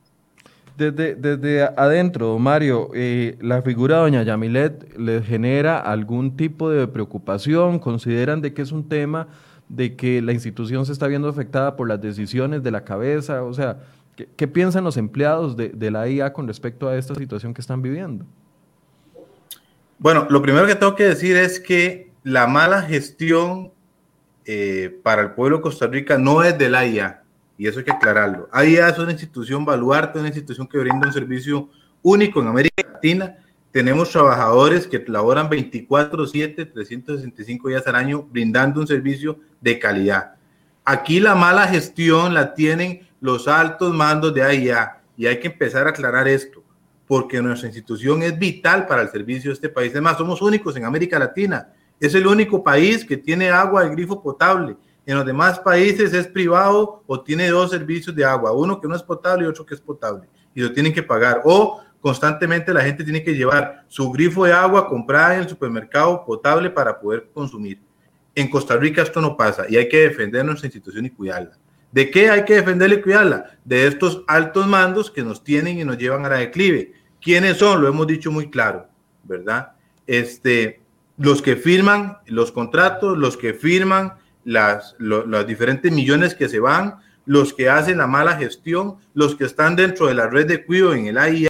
[0.78, 6.86] Desde, desde adentro, Mario, eh, ¿la figura de doña Yamilet les genera algún tipo de
[6.88, 7.80] preocupación?
[7.80, 9.28] ¿Consideran de que es un tema
[9.70, 13.44] de que la institución se está viendo afectada por las decisiones de la cabeza?
[13.44, 13.80] O sea,
[14.16, 18.26] ¿Qué, piensan los empleados de, la IA con respecto a esta situación que están viviendo?
[20.00, 23.72] Bueno, lo primero que tengo que decir es que la mala gestión
[24.46, 27.24] eh, para el pueblo de Costa Rica no es de la IA,
[27.58, 28.48] y eso hay que aclararlo.
[28.52, 31.70] AIA es una institución baluarte, una institución que brinda un servicio
[32.02, 33.38] único en América Latina.
[33.76, 40.36] Tenemos trabajadores que laboran 24/7, 365 días al año, brindando un servicio de calidad.
[40.86, 45.88] Aquí la mala gestión la tienen los altos mandos de AIA y hay que empezar
[45.88, 46.64] a aclarar esto,
[47.06, 49.92] porque nuestra institución es vital para el servicio de este país.
[49.92, 51.68] Además, somos únicos en América Latina.
[52.00, 54.78] Es el único país que tiene agua de grifo potable.
[55.06, 58.96] En los demás países es privado o tiene dos servicios de agua, uno que no
[58.96, 61.42] es potable y otro que es potable, y lo tienen que pagar.
[61.44, 66.24] O constantemente la gente tiene que llevar su grifo de agua comprada en el supermercado
[66.24, 67.82] potable para poder consumir.
[68.36, 71.58] En Costa Rica esto no pasa y hay que defender nuestra institución y cuidarla.
[71.92, 73.58] ¿De qué hay que defenderla y cuidarla?
[73.66, 76.94] De estos altos mandos que nos tienen y nos llevan a la declive.
[77.20, 77.82] ¿Quiénes son?
[77.82, 78.88] Lo hemos dicho muy claro,
[79.24, 79.72] ¿verdad?
[80.06, 80.82] Este,
[81.18, 84.14] los que firman los contratos, los que firman
[84.44, 89.46] las, los diferentes millones que se van, los que hacen la mala gestión, los que
[89.46, 91.50] están dentro de la red de cuidado en el AIA,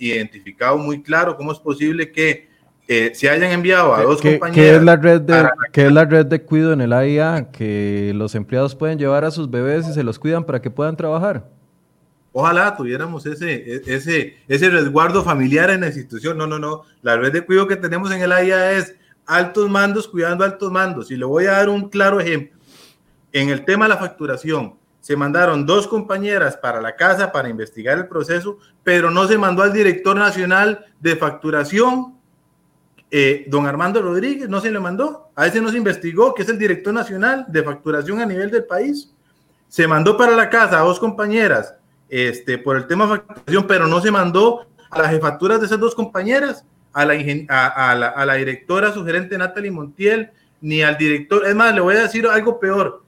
[0.00, 2.48] identificado muy claro cómo es posible que
[2.88, 4.54] eh, se hayan enviado a dos compañeros.
[4.54, 7.50] ¿qué es, la red de, ¿Qué es la red de cuido en el AIA?
[7.52, 10.96] Que los empleados pueden llevar a sus bebés y se los cuidan para que puedan
[10.96, 11.46] trabajar.
[12.32, 16.36] Ojalá tuviéramos ese, e, ese, ese resguardo familiar en la institución.
[16.36, 16.82] No, no, no.
[17.02, 21.12] La red de cuidado que tenemos en el AIA es altos mandos cuidando altos mandos.
[21.12, 22.58] Y le voy a dar un claro ejemplo.
[23.32, 27.98] En el tema de la facturación, se mandaron dos compañeras para la casa para investigar
[27.98, 32.20] el proceso, pero no se mandó al director nacional de facturación
[33.10, 36.48] eh, don Armando Rodríguez, no se le mandó, a ese no se investigó, que es
[36.48, 39.12] el director nacional de facturación a nivel del país.
[39.68, 41.74] Se mandó para la casa a dos compañeras
[42.08, 45.80] este, por el tema de facturación, pero no se mandó a las jefaturas de esas
[45.80, 47.14] dos compañeras, a la,
[47.48, 51.46] a, la, a la directora sugerente Natalie Montiel, ni al director.
[51.46, 53.02] Es más, le voy a decir algo peor.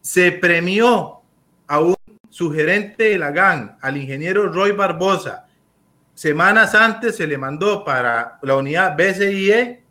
[0.00, 1.17] Se premió
[1.68, 1.94] a un
[2.28, 5.48] sugerente de la GAN, al ingeniero Roy Barbosa,
[6.18, 9.84] Semanas antes se le mandó para la unidad BCIE,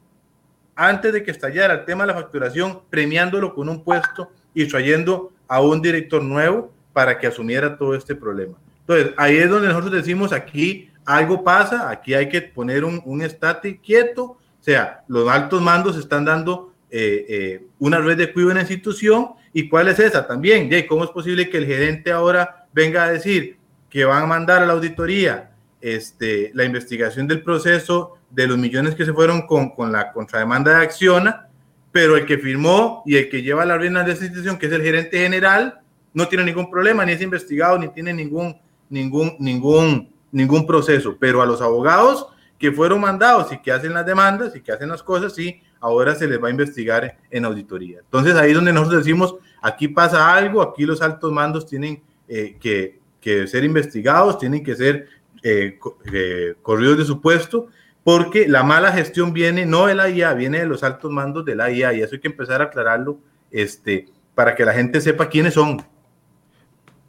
[0.76, 5.32] antes de que estallara el tema de la facturación, premiándolo con un puesto y trayendo
[5.48, 8.58] a un director nuevo para que asumiera todo este problema.
[8.82, 13.22] Entonces, ahí es donde nosotros decimos, aquí algo pasa, aquí hay que poner un, un
[13.22, 18.52] estate quieto, o sea, los altos mandos están dando eh, eh, una red de cuidado
[18.52, 20.70] en la institución, ¿y cuál es esa también?
[20.88, 23.58] ¿Cómo es posible que el gerente ahora venga a decir
[23.90, 25.50] que van a mandar a la auditoría
[25.82, 30.78] este, la investigación del proceso de los millones que se fueron con, con la contrademanda
[30.78, 31.48] de Acciona,
[31.92, 34.72] pero el que firmó y el que lleva la rienda de esa institución, que es
[34.74, 35.80] el gerente general,
[36.14, 38.56] no tiene ningún problema, ni es investigado, ni tiene ningún,
[38.92, 41.18] ningún, ningún, ningún proceso.
[41.20, 42.28] Pero a los abogados
[42.60, 46.16] que fueron mandados y que hacen las demandas y que hacen las cosas, sí, ahora
[46.16, 48.00] se les va a investigar en auditoría.
[48.00, 52.58] Entonces ahí es donde nosotros decimos, aquí pasa algo, aquí los altos mandos tienen eh,
[52.60, 53.00] que,
[53.48, 55.08] ser investigados, tienen que ser
[55.44, 55.78] eh,
[56.14, 57.68] eh, corridos de su puesto,
[58.04, 61.56] porque la mala gestión viene no de la IA, viene de los altos mandos de
[61.56, 63.20] la IA, y eso hay que empezar a aclararlo
[63.52, 65.82] este, para que la gente sepa quiénes son.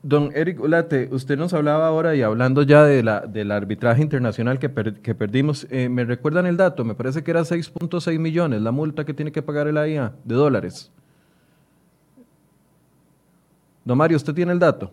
[0.02, 4.58] Don Eric Ulate, usted nos hablaba ahora y hablando ya de la, del arbitraje internacional
[4.58, 6.84] que, perdimos, ¿me recuerdan el dato?
[6.84, 10.34] Me parece que era 6.6 millones la multa que tiene que pagar el AIA de
[10.34, 10.90] dólares.
[13.88, 14.92] Don Mario, ¿usted tiene el dato?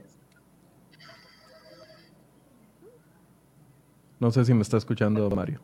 [4.22, 5.60] No sé si me está escuchando Mario.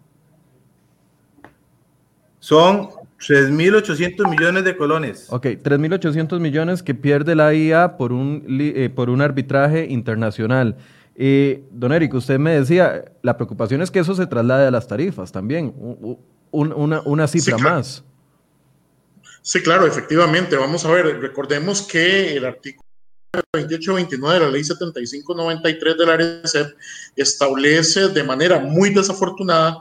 [2.39, 2.89] Son
[3.19, 5.27] 3.800 millones de colones.
[5.29, 10.75] Ok, 3.800 millones que pierde la IA por un, eh, por un arbitraje internacional.
[11.15, 14.89] Eh, don Eric, usted me decía, la preocupación es que eso se traslade a las
[14.89, 15.73] tarifas también,
[16.51, 18.03] una, una, cifra más.
[19.41, 20.57] Sí, claro, efectivamente.
[20.57, 22.90] Vamos a ver, recordemos que el artículo
[23.31, 26.75] 2829 de la ley 7593 de la ARECEP
[27.15, 29.77] establece de manera muy desafortunada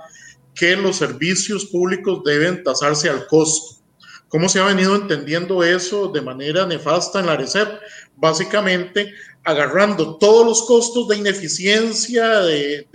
[0.54, 3.80] que los servicios públicos deben tasarse al costo.
[4.28, 7.68] ¿Cómo se ha venido entendiendo eso de manera nefasta en la ARECEP?
[8.16, 12.86] Básicamente agarrando todos los costos de ineficiencia, de,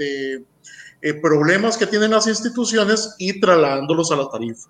[1.02, 4.70] eh, problemas que tienen las instituciones y trasladándolos a la tarifa.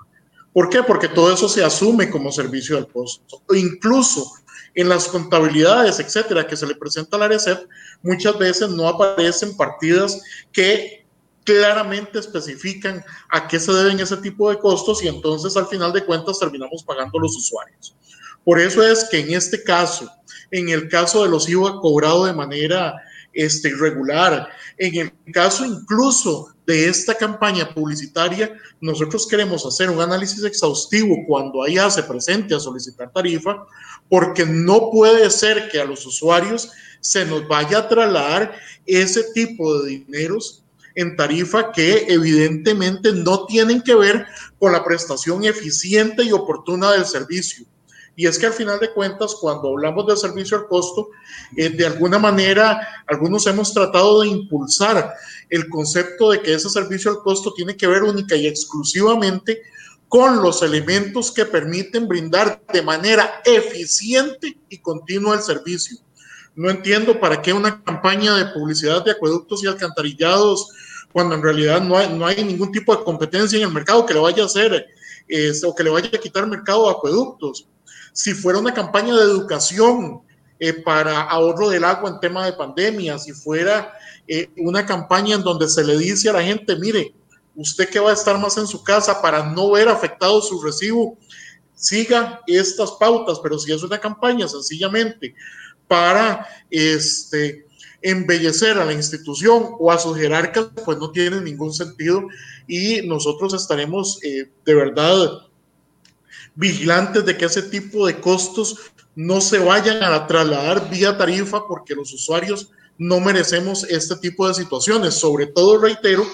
[0.52, 0.82] ¿Por qué?
[0.82, 3.44] Porque todo eso se asume como servicio al costo.
[3.54, 4.32] Incluso
[4.76, 7.68] en las contabilidades, etcétera, que se le presenta a la ARECEP,
[8.04, 11.06] muchas veces no aparecen partidas que
[11.46, 16.04] claramente especifican a qué se deben ese tipo de costos y entonces al final de
[16.04, 17.96] cuentas terminamos pagando los usuarios.
[18.44, 20.10] Por eso es que en este caso,
[20.52, 23.02] en el caso de los IVA cobrado de manera
[23.34, 30.44] este, irregular, en el caso incluso de esta campaña publicitaria, nosotros queremos hacer un análisis
[30.44, 33.66] exhaustivo cuando allá se presente a solicitar tarifa,
[34.10, 39.82] porque no puede ser que a los usuarios se nos vaya a trasladar ese tipo
[39.82, 40.64] de dineros
[40.96, 44.26] en tarifa que evidentemente no tienen que ver
[44.58, 47.66] con la prestación eficiente y oportuna del servicio.
[48.16, 51.10] Y es que al final de cuentas, cuando hablamos del servicio al costo,
[51.58, 55.14] eh, de alguna manera, algunos hemos tratado de impulsar
[55.50, 59.62] el concepto de que ese servicio al costo tiene que ver única y exclusivamente
[60.08, 65.98] con los elementos que permiten brindar de manera eficiente y continua el servicio.
[66.56, 70.70] No entiendo para qué una campaña de publicidad de acueductos y alcantarillados
[71.12, 74.14] cuando en realidad no hay, no hay ningún tipo de competencia en el mercado que
[74.14, 74.86] le vaya a hacer
[75.28, 77.68] este, o que le vaya a quitar mercado a acueductos.
[78.16, 80.22] Si fuera una campaña de educación
[80.58, 83.92] eh, para ahorro del agua en tema de pandemia, si fuera
[84.26, 87.14] eh, una campaña en donde se le dice a la gente, mire,
[87.58, 91.18] usted que va a estar más en su casa para no ver afectado su recibo,
[91.74, 95.36] siga estas pautas, pero si es una campaña sencillamente
[95.86, 97.68] para este,
[98.02, 102.24] embellecer a la institución o a sus jerarcas, pues no tiene ningún sentido
[102.66, 105.42] y nosotros estaremos eh, de verdad
[106.56, 111.96] vigilantes de que ese tipo de costos no se vayan a trasladar vía tarifa porque
[111.96, 116.26] los usuarios no merecemos este tipo de situaciones, sobre todo, reitero,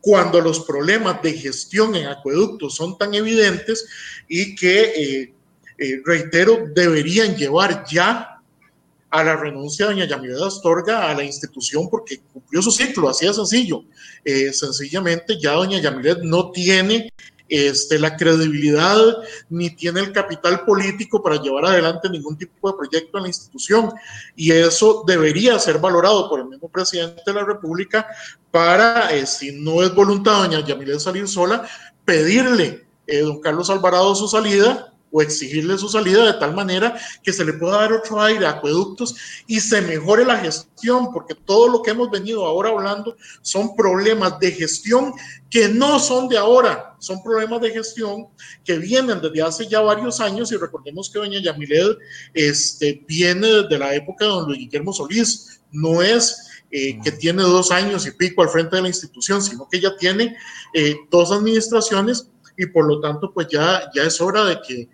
[0.00, 3.86] cuando los problemas de gestión en acueductos son tan evidentes
[4.28, 5.34] y que, eh,
[5.78, 8.40] eh, reitero, deberían llevar ya
[9.10, 13.26] a la renuncia de doña Yamilet Astorga a la institución porque cumplió su ciclo, así
[13.26, 13.84] de sencillo.
[14.24, 17.12] Eh, sencillamente ya doña Yamilet no tiene
[17.48, 18.98] este, la credibilidad
[19.48, 23.92] ni tiene el capital político para llevar adelante ningún tipo de proyecto en la institución.
[24.34, 28.06] Y eso debería ser valorado por el mismo presidente de la República
[28.50, 31.66] para, eh, si no es voluntad doña Yamilet salir sola,
[32.04, 37.32] pedirle eh, don Carlos Alvarado su salida o exigirle su salida de tal manera que
[37.32, 39.14] se le pueda dar otro aire a acueductos
[39.46, 44.38] y se mejore la gestión, porque todo lo que hemos venido ahora hablando son problemas
[44.40, 45.12] de gestión
[45.48, 48.26] que no son de ahora, son problemas de gestión
[48.64, 51.98] que vienen desde hace ya varios años y recordemos que doña Yamilet
[52.34, 57.42] este, viene desde la época de don Luis Guillermo Solís, no es eh, que tiene
[57.42, 60.36] dos años y pico al frente de la institución, sino que ya tiene
[60.74, 64.88] eh, dos administraciones y por lo tanto pues ya, ya es hora de que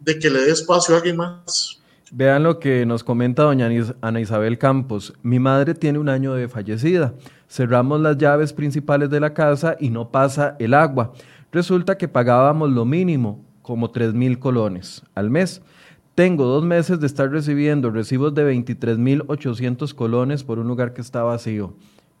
[0.00, 1.80] de que le dé espacio a alguien más.
[2.12, 3.68] Vean lo que nos comenta doña
[4.00, 5.12] Ana Isabel Campos.
[5.22, 7.14] Mi madre tiene un año de fallecida.
[7.48, 11.12] Cerramos las llaves principales de la casa y no pasa el agua.
[11.50, 15.62] Resulta que pagábamos lo mínimo, como 3 mil colones al mes.
[16.14, 20.94] Tengo dos meses de estar recibiendo recibos de 23 mil 800 colones por un lugar
[20.94, 21.74] que está vacío.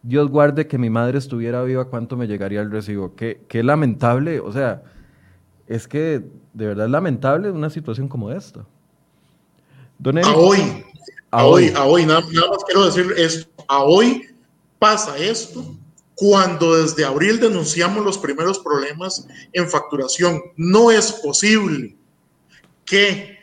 [0.06, 3.16] Dios guarde que mi madre estuviera viva, ¿cuánto me llegaría el recibo?
[3.16, 4.84] Qué, qué lamentable, o sea,
[5.66, 8.60] es que de verdad es lamentable una situación como esta.
[8.60, 10.84] a hoy,
[11.32, 14.22] a, hoy, a hoy, nada, más quiero decir esto, a hoy
[14.78, 15.74] pasa esto
[16.14, 20.40] cuando desde abril denunciamos los primeros problemas en facturación.
[20.56, 21.96] No es posible
[22.84, 23.35] que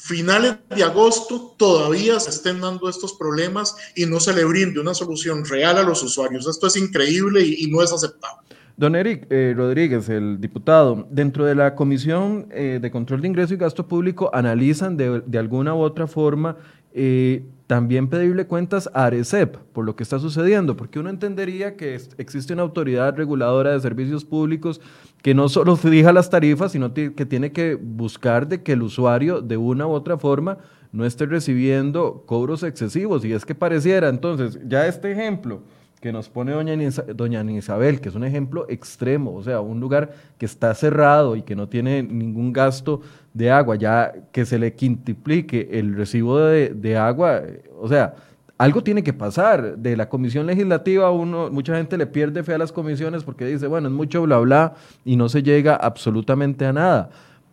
[0.00, 4.94] finales de agosto todavía se estén dando estos problemas y no se le brinde una
[4.94, 6.46] solución real a los usuarios.
[6.48, 8.40] Esto es increíble y no es aceptable.
[8.80, 13.52] Don Eric eh, Rodríguez, el diputado, dentro de la Comisión eh, de Control de Ingreso
[13.52, 16.56] y Gasto Público analizan de, alguna u otra forma
[16.94, 22.00] eh, también pedirle cuentas a Arecep por lo que está sucediendo, porque uno entendería que
[22.18, 24.80] existe una autoridad reguladora de servicios públicos
[25.22, 29.40] que no solo fija las tarifas, sino que tiene que buscar de que el usuario
[29.40, 30.58] de una u otra forma
[30.90, 33.24] no esté recibiendo cobros excesivos.
[33.24, 35.62] Y es que pareciera, entonces, ya este ejemplo
[36.00, 36.74] que nos pone doña,
[37.14, 41.42] doña Isabel, que es un ejemplo extremo, o sea, un lugar que está cerrado y
[41.42, 43.02] que no tiene ningún gasto
[43.32, 47.42] de agua, ya que se le quintuplique el recibo de, agua,
[47.80, 48.14] o sea,
[48.58, 49.78] algo tiene que pasar.
[49.78, 53.66] De la comisión legislativa, uno, mucha gente le pierde fe a las comisiones porque dice,
[53.66, 54.74] bueno, es mucho bla bla
[55.04, 57.10] y no se llega absolutamente a nada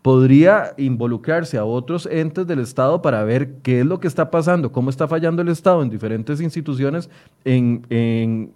[0.08, 4.72] podría involucrarse a otros entes del Estado para ver qué es lo que está pasando,
[4.72, 7.10] cómo está fallando el Estado en diferentes instituciones
[7.44, 8.54] en, en,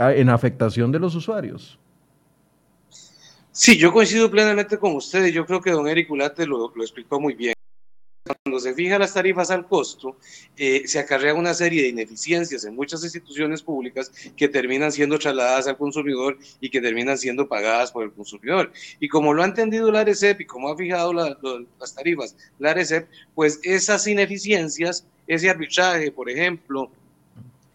[0.00, 1.78] en afectación de los usuarios.
[3.52, 5.32] Sí, yo coincido plenamente con ustedes.
[5.32, 7.52] Yo creo que don Eric Ulate lo, explicó muy bien
[8.44, 10.16] cuando se fijan las tarifas al costo,
[10.56, 15.66] eh, se acarrea una serie de ineficiencias en muchas instituciones públicas que terminan siendo trasladadas
[15.66, 18.72] al consumidor y que terminan siendo pagadas por el consumidor.
[19.00, 23.08] Y como lo ha entendido la ARECEP y como ha fijado las tarifas la ARECEP,
[23.34, 26.90] pues esas ineficiencias ese arbitraje, por ejemplo,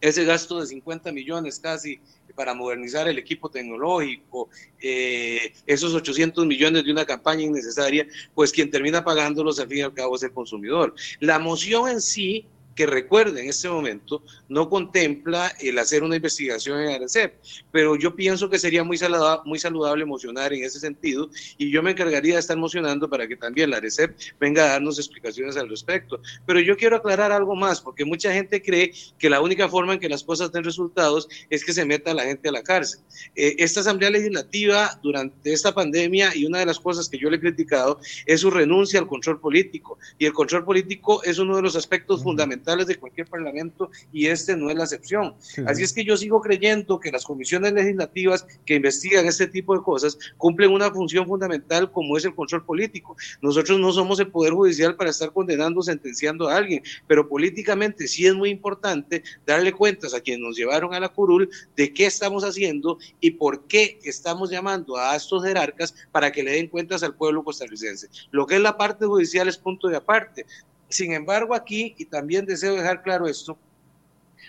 [0.02, 2.00] ese gasto de 50 millones casi
[2.36, 4.50] para modernizar el equipo tecnológico,
[4.82, 9.82] eh, esos 800 millones de una campaña innecesaria, pues quien termina pagándolos al fin y
[9.82, 10.93] al cabo es el consumidor.
[11.20, 16.82] La moción en sí que recuerde en este momento, no contempla el hacer una investigación
[16.82, 17.34] en ARCEP,
[17.71, 21.82] pero yo pienso que sería muy saludable, muy saludable emocionar en ese sentido y yo
[21.82, 25.69] me encargaría de estar emocionando para que también la ARCEP venga a darnos explicaciones al
[25.69, 26.19] respecto.
[26.45, 29.99] Pero yo quiero aclarar algo más, porque mucha gente cree que la única forma en
[29.99, 32.99] que las cosas den resultados es que se meta a la gente a la cárcel.
[33.36, 37.38] Eh, esta Asamblea Legislativa durante esta pandemia y una de las cosas que yo le
[37.38, 41.61] he criticado es su renuncia al control político y el control político es uno de
[41.61, 45.36] los aspectos fundamentales de cualquier parlamento y este no es la excepción.
[45.68, 49.84] Así es que yo sigo creyendo que las comisiones legislativas que investigan este tipo de
[49.84, 53.16] cosas cumplen una función fundamental como es el control político.
[53.41, 58.26] Nosotros no somos el Poder Judicial para estar condenando sentenciando a alguien, pero políticamente sí
[58.26, 62.43] es muy importante darle cuentas a quienes nos llevaron a la curul de qué estamos
[62.43, 67.16] haciendo y por qué estamos llamando a estos jerarcas para que le den cuentas al
[67.16, 68.07] pueblo costarricense.
[68.32, 70.45] Lo que es la parte judicial es punto de aparte.
[70.89, 73.57] Sin embargo, aquí, y también deseo dejar claro esto,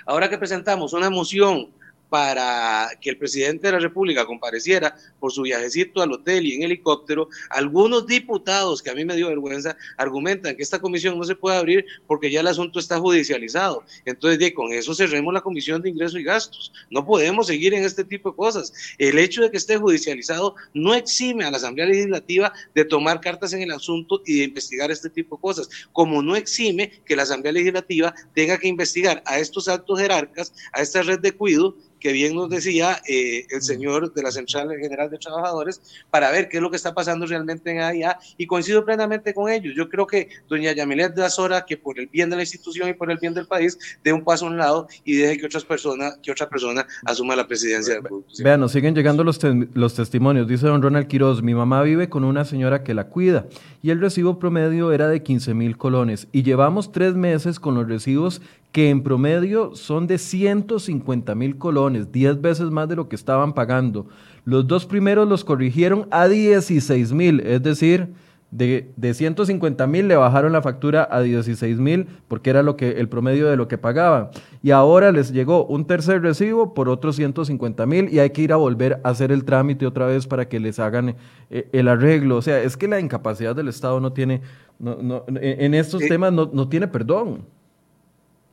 [0.05, 1.70] ahora que presentamos una moción
[2.09, 6.63] para que el presidente de la República compareciera por su viajecito al hotel y en
[6.63, 11.35] helicóptero, algunos diputados, que a mí me dio vergüenza, argumentan que esta comisión no se
[11.35, 13.85] puede abrir porque ya el asunto está judicializado.
[14.05, 16.73] Entonces, de, con eso cerremos la comisión de ingresos y gastos.
[16.91, 18.73] No podemos seguir en este tipo de cosas.
[18.99, 23.53] El hecho de que esté judicializado no exime a la Asamblea Legislativa de tomar cartas
[23.53, 27.23] en el asunto y de investigar este tipo de cosas, como no exime que la
[27.23, 32.13] Asamblea Legislativa tenga que investigar a estos altos jerarcas, a esta red de cuido, que
[32.13, 35.81] bien nos decía eh, el señor de la Central General de Trabajadores,
[36.11, 39.51] para ver qué es lo que está pasando realmente en AIA y coincido plenamente con
[39.51, 39.75] ellos.
[39.77, 42.95] Yo creo que doña Yamilet de Azora, que por el bien de la institución y
[42.95, 45.65] por el bien del país, dé un paso a un lado y deje que, otras
[45.65, 48.03] personas, que otra persona asuma la presidencia del
[48.43, 49.39] Vean, nos siguen llegando los,
[49.75, 50.47] los testimonios.
[50.47, 53.47] Dice don Ronald Quiroz, mi mamá vive con una señora que la cuida
[53.83, 57.89] y el recibo promedio era de 15 mil colones y llevamos tres meses con los
[57.89, 58.41] recibos
[58.77, 63.55] que en promedio son de 150 mil colones, 10 veces más de lo que estaban
[63.55, 64.07] pagando.
[64.45, 68.12] Los dos primeros los corrigieron a 16 mil, es decir,
[68.51, 72.91] de, de 150 mil le bajaron la factura a 16 mil porque era lo que,
[73.01, 74.29] el promedio de lo que pagaban.
[74.62, 78.53] Y ahora les llegó un tercer recibo por otros 150 mil y hay que ir
[78.53, 81.16] a volver a hacer el trámite otra vez para que les hagan
[81.49, 82.37] eh, el arreglo.
[82.37, 84.43] O sea, es que la incapacidad del Estado no tiene,
[84.79, 87.56] no, en estos temas no, no tiene perdón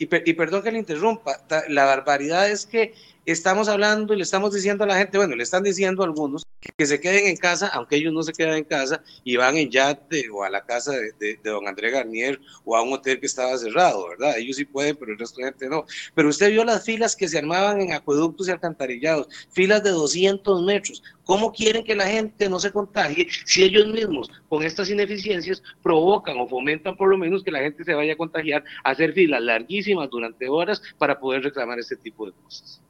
[0.03, 1.37] y, perdón que le interrumpa,
[1.69, 2.93] la barbaridad es que
[3.25, 6.45] estamos hablando y le estamos diciendo a la gente, bueno, le están diciendo a algunos
[6.77, 9.69] que se queden en casa, aunque ellos no se quedan en casa y van en
[9.69, 13.57] yate o a la casa de, don André Garnier o a un hotel que estaba
[13.57, 14.37] cerrado, ¿verdad?
[14.37, 15.85] Ellos sí pueden, pero el resto de gente no.
[16.15, 20.63] Pero usted vio las filas que se armaban en acueductos y alcantarillados, filas de 200
[20.63, 21.03] metros.
[21.25, 26.37] ¿Cómo quieren que la gente no se contagie si ellos mismos con estas ineficiencias provocan
[26.39, 29.41] o fomentan por lo menos que la gente se vaya a contagiar, a hacer filas
[29.41, 32.81] larguísimas durante horas para poder reclamar este tipo de cosas?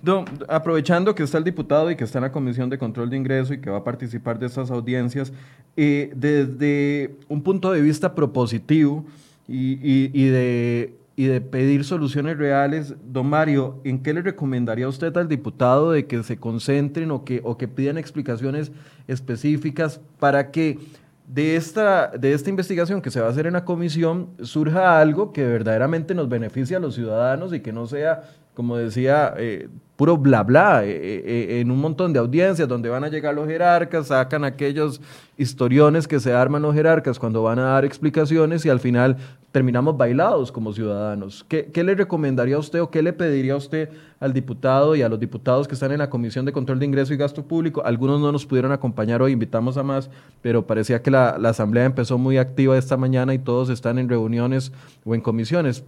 [0.00, 3.16] Don, aprovechando que está el diputado y que está en la Comisión de Control de
[3.16, 5.32] Ingreso y que va a participar de estas audiencias,
[5.76, 9.04] eh, desde un punto de vista propositivo
[9.48, 15.28] y, de, y de pedir soluciones reales, don Mario, ¿en qué le recomendaría usted al
[15.28, 18.70] diputado de que se concentren o que, o que pidan explicaciones
[19.08, 20.78] específicas para que
[21.26, 25.32] de esta, de esta investigación que se va a hacer en la comisión surja algo
[25.32, 28.22] que verdaderamente nos beneficie a los ciudadanos y que no sea
[28.56, 33.04] como decía, eh, puro bla bla, eh, eh, en un montón de audiencias donde van
[33.04, 34.98] a llegar los jerarcas, sacan aquellos
[35.36, 39.18] historiones que se arman los jerarcas cuando van a dar explicaciones y al final
[39.52, 41.44] terminamos bailados como ciudadanos.
[41.48, 43.90] ¿Qué, ¿Qué, le recomendaría a usted o qué le pediría a usted
[44.20, 47.12] al diputado y a los diputados que están en la Comisión de Control de Ingreso
[47.12, 47.82] y Gasto Público?
[47.84, 50.08] Algunos no nos pudieron acompañar hoy, invitamos a más,
[50.40, 54.72] pero parecía que la, Asamblea empezó muy activa esta mañana y todos están en reuniones
[55.04, 55.84] o en comisiones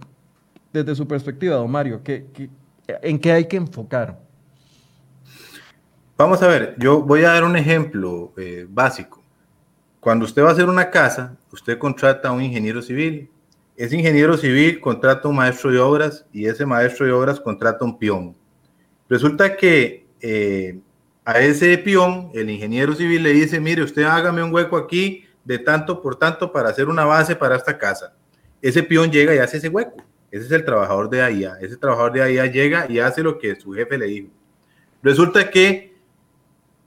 [0.71, 2.01] desde su perspectiva, don Mario,
[3.01, 4.19] en qué hay que enfocar?
[6.17, 9.23] Vamos a ver, yo voy a dar un ejemplo eh, básico.
[9.99, 13.29] Cuando usted va a hacer una casa, usted contrata a un ingeniero civil.
[13.77, 17.85] Ese ingeniero civil contrata a un maestro de obras y ese maestro de obras contrata
[17.85, 18.35] a un peón.
[19.07, 20.79] Resulta que eh,
[21.23, 25.59] a ese peón, el ingeniero civil le dice, mire, usted hágame un hueco aquí de
[25.59, 28.13] tanto por tanto para hacer una base para esta casa.
[28.61, 30.03] Ese peón llega y hace ese hueco.
[30.31, 31.57] Ese es el trabajador de AIA.
[31.61, 34.29] Ese trabajador de AIA llega y hace lo que su jefe le dijo.
[35.01, 35.95] Resulta que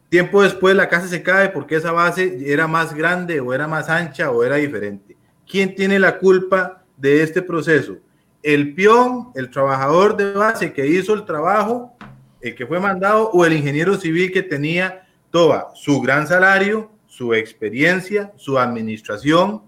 [0.09, 3.89] tiempo después la casa se cae porque esa base era más grande o era más
[3.89, 5.17] ancha o era diferente.
[5.49, 7.99] ¿Quién tiene la culpa de este proceso?
[8.43, 11.97] el peón, el trabajador de base que hizo el trabajo,
[12.41, 17.35] el que fue mandado, o el ingeniero civil que tenía toda su gran salario, su
[17.35, 19.63] experiencia, su administración,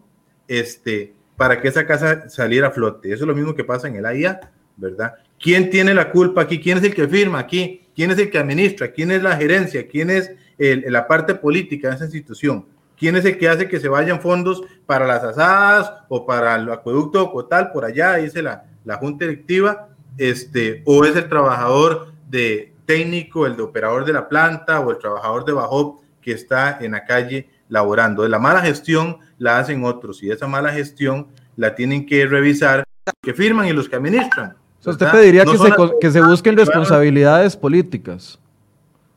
[0.49, 3.13] este, para que esa casa saliera a flote.
[3.13, 4.41] Eso es lo mismo que pasa en el AIA,
[4.77, 5.15] ¿verdad?
[5.41, 6.61] ¿Quién tiene la culpa aquí?
[6.61, 7.83] ¿Quién es el que firma aquí?
[7.95, 8.93] ¿Quién es el que administra?
[8.93, 9.87] ¿Quién es la gerencia?
[9.87, 12.67] ¿Quién es la parte política de esa institución?
[12.97, 16.71] ¿Quién es el que hace que se vayan fondos para las asadas o para el
[16.71, 17.73] acueducto o tal?
[17.73, 23.57] Por allá dice la, la junta directiva, este, o es el trabajador de técnico, el
[23.57, 27.49] de operador de la planta o el trabajador de bajo que está en la calle
[27.69, 28.23] laborando.
[28.23, 32.85] De la mala gestión la hacen otros y esa mala gestión la tienen que revisar
[33.23, 34.57] que firman y los que administran.
[34.85, 38.39] usted pediría que, se, que se busquen responsabilidades políticas.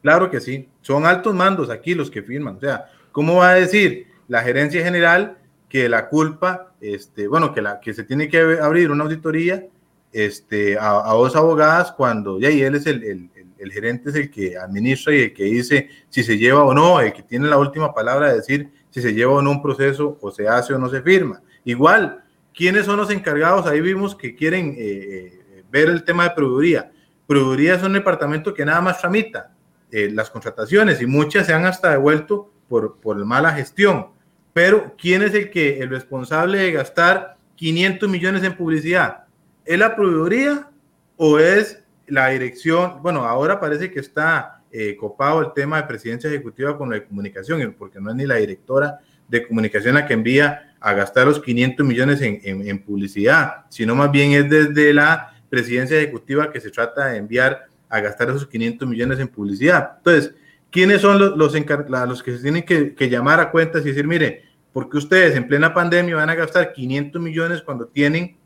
[0.02, 2.58] Claro que sí, son altos mandos aquí los que firman.
[2.58, 5.38] O sea, ¿cómo va a decir la gerencia general
[5.70, 9.66] que la culpa, este, bueno, que, la, que se tiene que abrir una auditoría
[10.14, 14.32] este, a, dos abogadas cuando ya y él es el, el, el, gerente, es el
[14.32, 17.58] que administra y el que dice si se lleva o no, el que tiene la
[17.58, 20.80] última palabra de decir si se lleva o no un proceso o se hace o
[20.80, 21.40] no se firma.
[21.64, 23.68] Igual, ¿quiénes son los encargados?
[23.68, 26.92] Ahí vimos que quieren eh, eh, ver el tema de proveeduría.
[27.28, 29.52] Proveeduría es un departamento que nada más tramita
[29.92, 34.08] eh, las contrataciones y muchas se han hasta devuelto por, por mala gestión.
[34.52, 39.26] Pero, ¿quién es el que el responsable de gastar 500 millones en publicidad?
[39.64, 40.72] ¿Es la proveeduría
[41.18, 43.04] o es la dirección?
[43.04, 47.76] Bueno, ahora parece que está eh, copado el tema de presidencia ejecutiva con la comunicación,
[47.78, 51.86] porque no es ni la directora de comunicación la que envía a gastar los 500
[51.86, 57.08] millones en, en publicidad, sino más bien es desde la presidencia ejecutiva que se trata
[57.08, 59.94] de enviar a gastar esos 500 millones en publicidad.
[59.98, 60.34] Entonces,
[60.70, 64.08] ¿quiénes son los, los, los que se tienen que, que, llamar a cuentas y decir,
[64.08, 64.44] mire,
[64.74, 68.38] porque ustedes en plena pandemia van a gastar 500 millones cuando tienen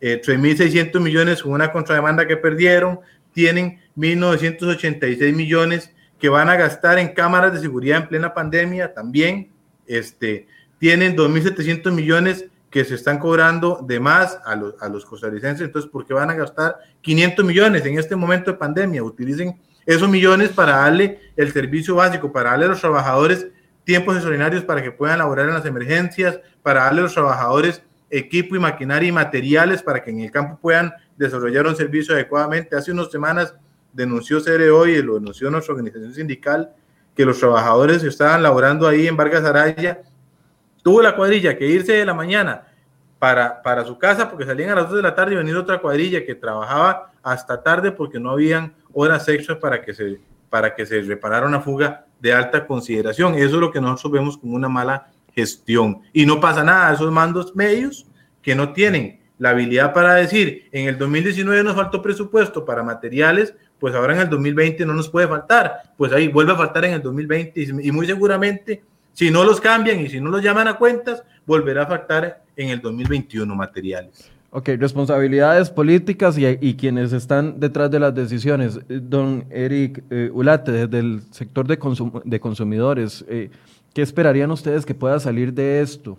[0.00, 3.00] eh, 3.600 millones con una contrademanda que perdieron,
[3.38, 9.52] tienen 1.986 millones que van a gastar en cámaras de seguridad en plena pandemia también,
[9.86, 10.48] este,
[10.80, 15.88] tienen 2.700 millones que se están cobrando de más a los, a los costarricenses, entonces,
[15.88, 19.04] ¿por qué van a gastar 500 millones en este momento de pandemia?
[19.04, 23.46] Utilicen esos millones para darle el servicio básico, para darle a los trabajadores
[23.84, 28.56] tiempos extraordinarios para que puedan laborar en las emergencias, para darle a los trabajadores equipo
[28.56, 32.76] y maquinaria y materiales para que en el campo puedan desarrollar un servicio adecuadamente.
[32.76, 33.54] Hace unas semanas
[33.92, 34.38] denunció
[34.74, 36.72] hoy y lo denunció nuestra organización sindical
[37.14, 40.02] que los trabajadores estaban laborando ahí en Vargas Araya
[40.82, 42.66] tuvo la cuadrilla que irse de la mañana
[43.18, 45.78] para, para su casa porque salían a las 2 de la tarde y venir otra
[45.80, 50.86] cuadrilla que trabajaba hasta tarde porque no habían horas extras para que se, para que
[50.86, 53.34] se reparara una fuga de alta consideración.
[53.34, 55.08] Eso es lo que nosotros vemos como una mala
[55.38, 56.00] gestión.
[56.12, 58.06] Y no pasa nada, esos mandos medios
[58.42, 63.54] que no tienen la habilidad para decir, en el 2019 nos faltó presupuesto para materiales,
[63.78, 66.94] pues ahora en el 2020 no nos puede faltar, pues ahí vuelve a faltar en
[66.94, 68.82] el 2020 y muy seguramente
[69.12, 72.70] si no los cambian y si no los llaman a cuentas, volverá a faltar en
[72.70, 74.28] el 2021 materiales.
[74.50, 78.80] Ok, responsabilidades políticas y, quienes están detrás de las decisiones.
[78.88, 81.78] Don Eric eh, Ulate, desde el sector de,
[82.24, 83.50] de consumidores, eh,
[83.94, 86.18] ¿qué esperarían ustedes que pueda salir de esto?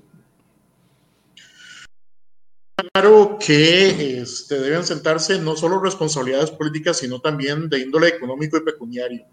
[2.93, 8.61] Claro que este, deben sentarse no solo responsabilidades políticas, sino también de índole económico y
[8.61, 9.25] pecuniario.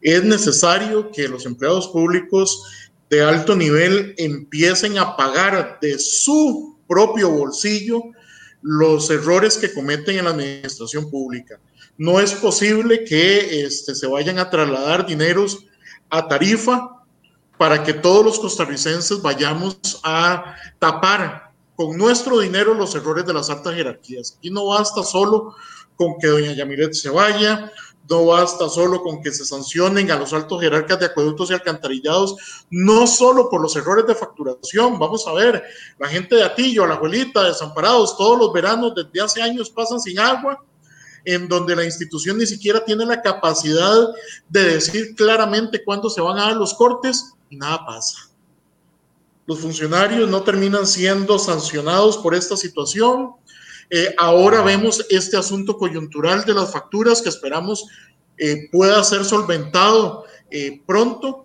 [0.00, 7.30] Es necesario que los empleados públicos de alto nivel empiecen a pagar de su propio
[7.30, 8.02] bolsillo
[8.62, 11.60] los errores que cometen en la administración pública.
[11.96, 15.66] No es posible que este, se vayan a trasladar dineros
[16.08, 16.99] a tarifa
[17.60, 23.50] para que todos los costarricenses vayamos a tapar con nuestro dinero los errores de las
[23.50, 24.38] altas jerarquías.
[24.40, 25.54] Y no basta solo
[25.94, 27.70] con que doña Yamilet se vaya,
[28.08, 32.34] no basta solo con que se sancionen a los altos jerarcas de acueductos y alcantarillados,
[32.70, 34.98] no solo por los errores de facturación.
[34.98, 35.62] Vamos a ver,
[35.98, 40.18] la gente de Atillo, la abuelita, desamparados, todos los veranos desde hace años pasan sin
[40.18, 40.64] agua,
[41.26, 44.08] en donde la institución ni siquiera tiene la capacidad
[44.48, 48.30] de decir claramente cuándo se van a dar los cortes nada pasa.
[49.46, 53.34] Los funcionarios no terminan siendo sancionados por esta situación
[53.92, 57.86] eh, ahora vemos este asunto coyuntural de las facturas que esperamos
[58.38, 61.44] eh, pueda ser solventado eh, pronto,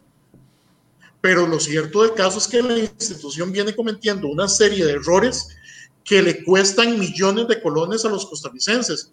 [1.21, 5.57] pero lo cierto del caso es que la institución viene cometiendo una serie de errores
[6.03, 9.11] que le cuestan millones de colones a los costarricenses.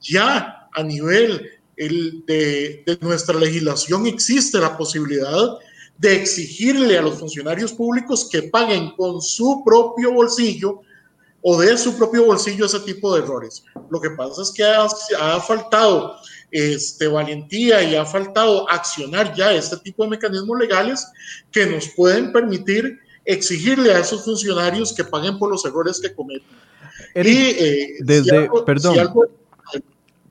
[0.00, 5.58] Ya a nivel de, de nuestra legislación existe la posibilidad
[5.98, 10.80] de exigirle a los funcionarios públicos que paguen con su propio bolsillo
[11.42, 13.64] o de su propio bolsillo ese tipo de errores.
[13.90, 16.16] Lo que pasa es que ha, ha faltado
[16.50, 21.06] este, valentía y ha faltado accionar ya este tipo de mecanismos legales
[21.50, 26.48] que nos pueden permitir exigirle a esos funcionarios que paguen por los errores que cometen.
[27.14, 28.96] y, eh, desde, perdón,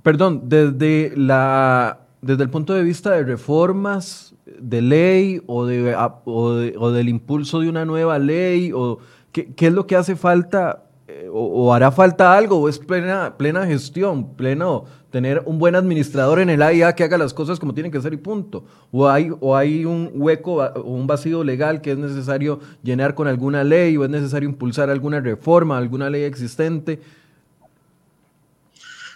[0.01, 4.26] perdón, desde la desde el punto de vista de reformas
[4.59, 5.95] de ley o, de,
[6.25, 8.99] o, del impulso de una nueva ley, o
[9.31, 13.37] qué, qué es lo que hace falta eh, o, hará falta algo, o es plena,
[13.37, 17.73] plena gestión, pleno tener un buen administrador en el AIA que haga las cosas como
[17.73, 18.65] tienen que ser y punto.
[18.91, 23.29] O hay, o hay un hueco o un vacío legal que es necesario llenar con
[23.29, 26.99] alguna ley, o es necesario impulsar alguna reforma, alguna ley existente.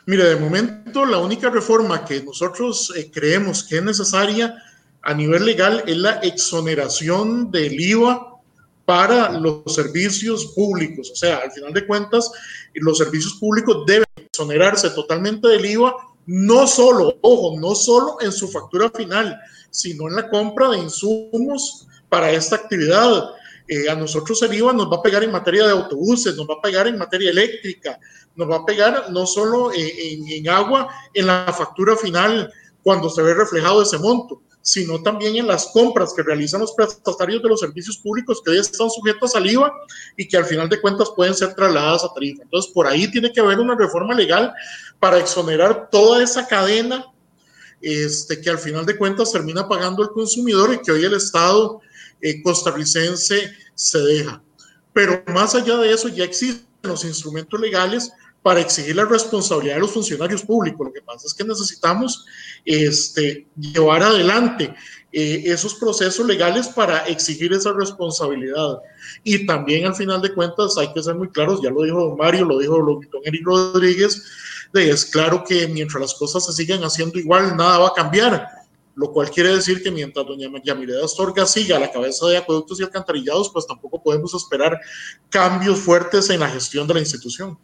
[0.06, 4.56] Mire, de momento la única reforma que nosotros eh, creemos que es necesaria
[5.04, 8.32] a nivel legal es la exoneración del IVA
[8.86, 11.12] para los servicios públicos.
[11.12, 12.32] O sea, al final de cuentas,
[12.74, 15.96] los servicios públicos deben exonerarse totalmente del IVA,
[16.28, 19.40] no solo, ojo, no solo en su factura final,
[19.70, 23.32] sino en la compra de insumos para esta actividad.
[23.68, 26.56] Eh, a nosotros el IVA nos va a pegar en materia de autobuses, nos va
[26.56, 28.00] a pegar en materia eléctrica,
[28.36, 32.52] nos va a pegar no solo en, en agua, en la factura final
[32.84, 37.42] cuando se ve reflejado ese monto, sino también en las compras que realizan los prestatarios
[37.42, 39.72] de los servicios públicos que hoy están sujetos al IVA
[40.18, 42.44] y que al final de cuentas pueden ser trasladadas a tarifa.
[42.44, 44.54] Entonces, por ahí tiene que haber una reforma legal
[45.00, 47.06] para exonerar toda esa cadena
[47.82, 51.82] este, que al final de cuentas termina pagando el consumidor y que hoy el Estado
[52.22, 54.44] eh, costarricense se deja.
[54.94, 58.12] Pero más allá de eso, ya existen los instrumentos legales
[58.42, 60.88] para exigir la responsabilidad de los funcionarios públicos.
[60.88, 62.26] Lo que pasa es que necesitamos
[62.66, 64.74] este, llevar adelante
[65.12, 68.80] eh, esos procesos legales para exigir esa responsabilidad.
[69.24, 72.18] Y también al final de cuentas hay que ser muy claros, ya lo dijo don
[72.18, 74.24] Mario, lo dijo don Eric Rodríguez,
[74.74, 78.48] de, es claro que mientras las cosas se sigan haciendo igual, nada va a cambiar
[78.96, 82.80] lo cual quiere decir que mientras doña Yamileda Astorga siga a la cabeza de acueductos
[82.80, 84.80] y alcantarillados, pues tampoco podemos esperar
[85.30, 87.58] cambios fuertes en la gestión de la institución.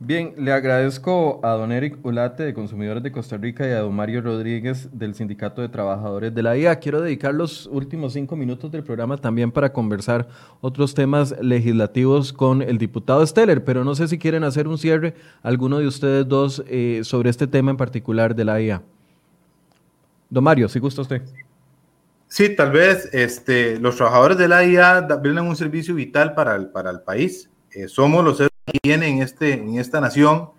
[0.00, 3.96] Bien, le agradezco a don Eric Ulate de Consumidores de Costa Rica y a don
[3.96, 6.78] Mario Rodríguez del Sindicato de Trabajadores de la IA.
[6.78, 10.28] Quiero dedicar los últimos cinco minutos del programa también para conversar
[10.60, 15.14] otros temas legislativos con el diputado Steller, pero no sé si quieren hacer un cierre
[15.42, 18.82] alguno de ustedes dos eh, sobre este tema en particular de la IA.
[20.30, 21.22] Don Mario, si gusta usted.
[22.28, 26.68] Sí, tal vez este, los trabajadores de la IA brindan un servicio vital para el,
[26.68, 27.50] para el país.
[27.72, 28.40] Eh, somos los
[28.82, 30.50] tiene en, este, en esta nación.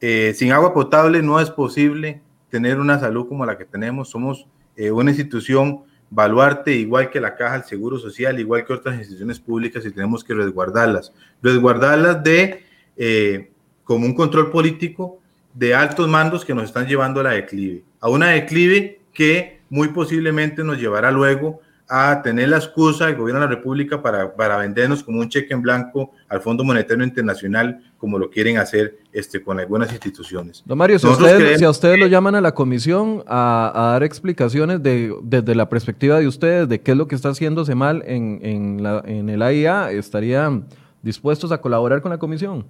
[0.00, 4.10] Eh, sin agua potable no es posible tener una salud como la que tenemos.
[4.10, 4.46] Somos
[4.76, 9.40] eh, una institución baluarte, igual que la Caja del Seguro Social, igual que otras instituciones
[9.40, 11.12] públicas, y tenemos que resguardarlas.
[11.42, 12.62] Resguardarlas de,
[12.96, 13.50] eh,
[13.82, 15.18] como un control político
[15.52, 19.88] de altos mandos que nos están llevando a la declive, a una declive que muy
[19.88, 24.56] posiblemente nos llevará luego a tener la excusa del gobierno de la República para, para
[24.56, 29.42] vendernos como un cheque en blanco al Fondo Monetario Internacional, como lo quieren hacer este,
[29.42, 30.62] con algunas instituciones.
[30.64, 34.82] Don Mario, si, ustedes, si a ustedes lo llaman a la comisión a, dar explicaciones
[34.82, 38.38] de, desde la perspectiva de ustedes de qué es lo que está haciéndose mal en,
[38.42, 40.66] en, la, en el AIA, ¿estarían
[41.02, 42.64] dispuestos a colaborar con la comisión?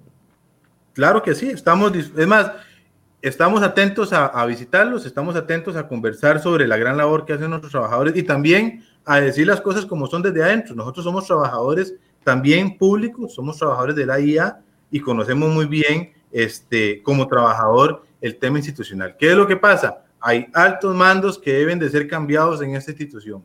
[0.91, 2.51] Claro que sí, estamos, es más,
[3.21, 7.49] estamos atentos a, a, visitarlos, estamos atentos a conversar sobre la gran labor que hacen
[7.49, 10.75] nuestros trabajadores y también a decir las cosas como son desde adentro.
[10.75, 17.01] Nosotros somos trabajadores también públicos, somos trabajadores de la IA y conocemos muy bien este,
[17.03, 19.15] como trabajador el tema institucional.
[19.17, 20.03] ¿Qué es lo que pasa?
[20.19, 23.43] Hay altos mandos que deben de ser cambiados en esta institución.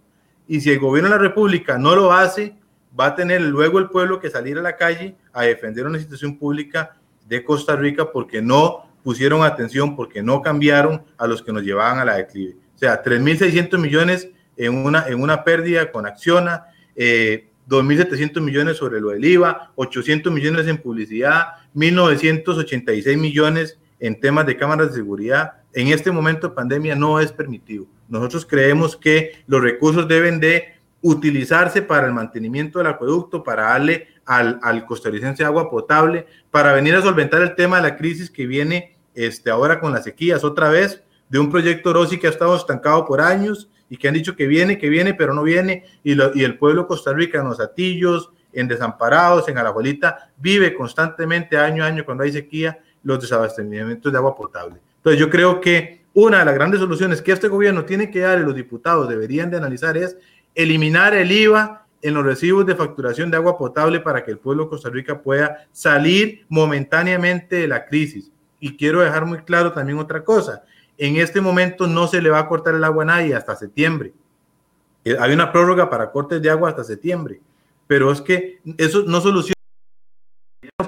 [0.49, 2.57] Y si el gobierno de la República no lo hace,
[2.99, 6.39] va a tener luego el pueblo que salir a la calle a defender una institución
[6.39, 6.97] pública
[7.27, 11.99] de Costa Rica porque no pusieron atención, porque no cambiaron a los que nos llevaban
[11.99, 12.57] a la declive.
[12.75, 14.29] O sea, 3.600 millones
[14.61, 20.33] en una, en una pérdida con Acciona, eh, 2.700 millones sobre lo del IVA, 800
[20.33, 25.53] millones en publicidad, 1.986 millones en temas de cámaras de seguridad.
[25.73, 27.87] En este momento de pandemia no es permitido.
[28.09, 34.09] Nosotros creemos que los recursos deben de utilizarse para el mantenimiento del acueducto, para darle
[34.27, 38.47] al, al costarricense agua potable, para venir a solventar el tema de la crisis que
[38.47, 42.57] viene este, ahora con las sequías otra vez, de un proyecto Rossi que ha estado
[42.57, 46.13] estancado por años y que han dicho que viene, que viene, pero no viene, y,
[46.13, 51.85] el pueblo de Costa Rica en los atillos, en desamparados, en Alajuelita, vive constantemente año
[51.85, 54.77] a año cuando hay sequía los desabastecimientos de agua potable.
[54.97, 58.39] Entonces yo creo que una de las grandes soluciones que este gobierno tiene que dar
[58.39, 60.17] y los diputados deberían de analizar es
[60.55, 64.65] eliminar el IVA en los recibos de facturación de agua potable para que el pueblo
[64.65, 68.31] de Costa Rica pueda salir momentáneamente de la crisis.
[68.59, 70.63] Y quiero dejar muy claro también otra cosa.
[71.03, 74.13] En este momento no se le va a cortar el agua a nadie hasta septiembre.
[75.03, 77.41] Eh, hay una prórroga para cortes de agua hasta septiembre,
[77.87, 79.55] pero es que eso no soluciona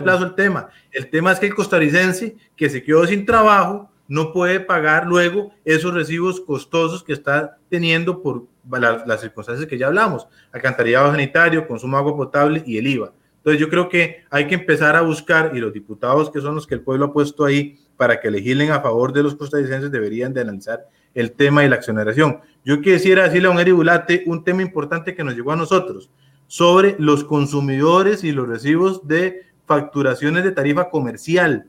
[0.02, 0.68] plazo el tema.
[0.90, 5.54] El tema es que el costarricense que se quedó sin trabajo no puede pagar luego
[5.64, 11.96] esos recibos costosos que está teniendo por las, circunstancias que ya hablamos, alcantarillado sanitario, consumo
[11.96, 13.12] de agua potable y el IVA.
[13.38, 16.66] Entonces yo creo que hay que empezar a buscar, y los diputados que son los
[16.66, 20.32] que el pueblo ha puesto ahí para que legislen a favor de los costarricenses deberían
[20.32, 22.40] de analizar el tema de la exoneración.
[22.64, 26.10] Yo quisiera decirle a un Eri Bulate un tema importante que nos llegó a nosotros
[26.46, 31.66] sobre los consumidores y los recibos de facturaciones de tarifa comercial.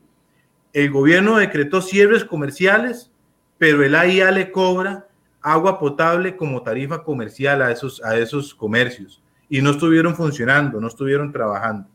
[0.73, 3.11] El gobierno decretó cierres comerciales,
[3.57, 5.07] pero el AIA le cobra
[5.41, 10.87] agua potable como tarifa comercial a esos, a esos comercios y no estuvieron funcionando, no
[10.87, 11.87] estuvieron trabajando.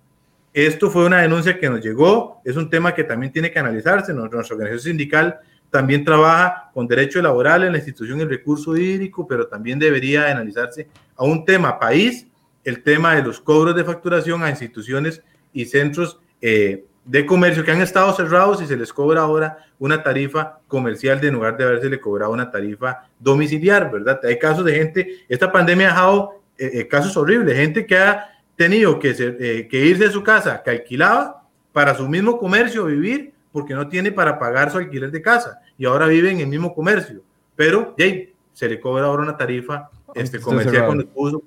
[0.67, 4.13] Esto fue una denuncia que nos llegó, es un tema que también tiene que analizarse.
[4.13, 5.39] Nuestra organización sindical
[5.71, 10.89] también trabaja con derecho laboral en la institución del recurso hídrico, pero también debería analizarse
[11.15, 12.27] a un tema país,
[12.65, 17.71] el tema de los cobros de facturación a instituciones y centros eh, de comercio que
[17.71, 21.67] han estado cerrados y se les cobra ahora una tarifa comercial de en lugar de
[21.67, 24.19] haberse le cobrado una tarifa domiciliar, ¿verdad?
[24.25, 28.38] Hay casos de gente, esta pandemia ha dejado eh, eh, casos horribles, gente que ha
[28.59, 33.33] tenido que, ser, que irse de su casa que alquilaba para su mismo comercio vivir
[33.53, 36.75] porque no tiene para pagar su alquiler de casa y ahora vive en el mismo
[36.75, 37.23] comercio,
[37.55, 41.43] pero hey, se le cobra ahora una tarifa este, comercial con el puso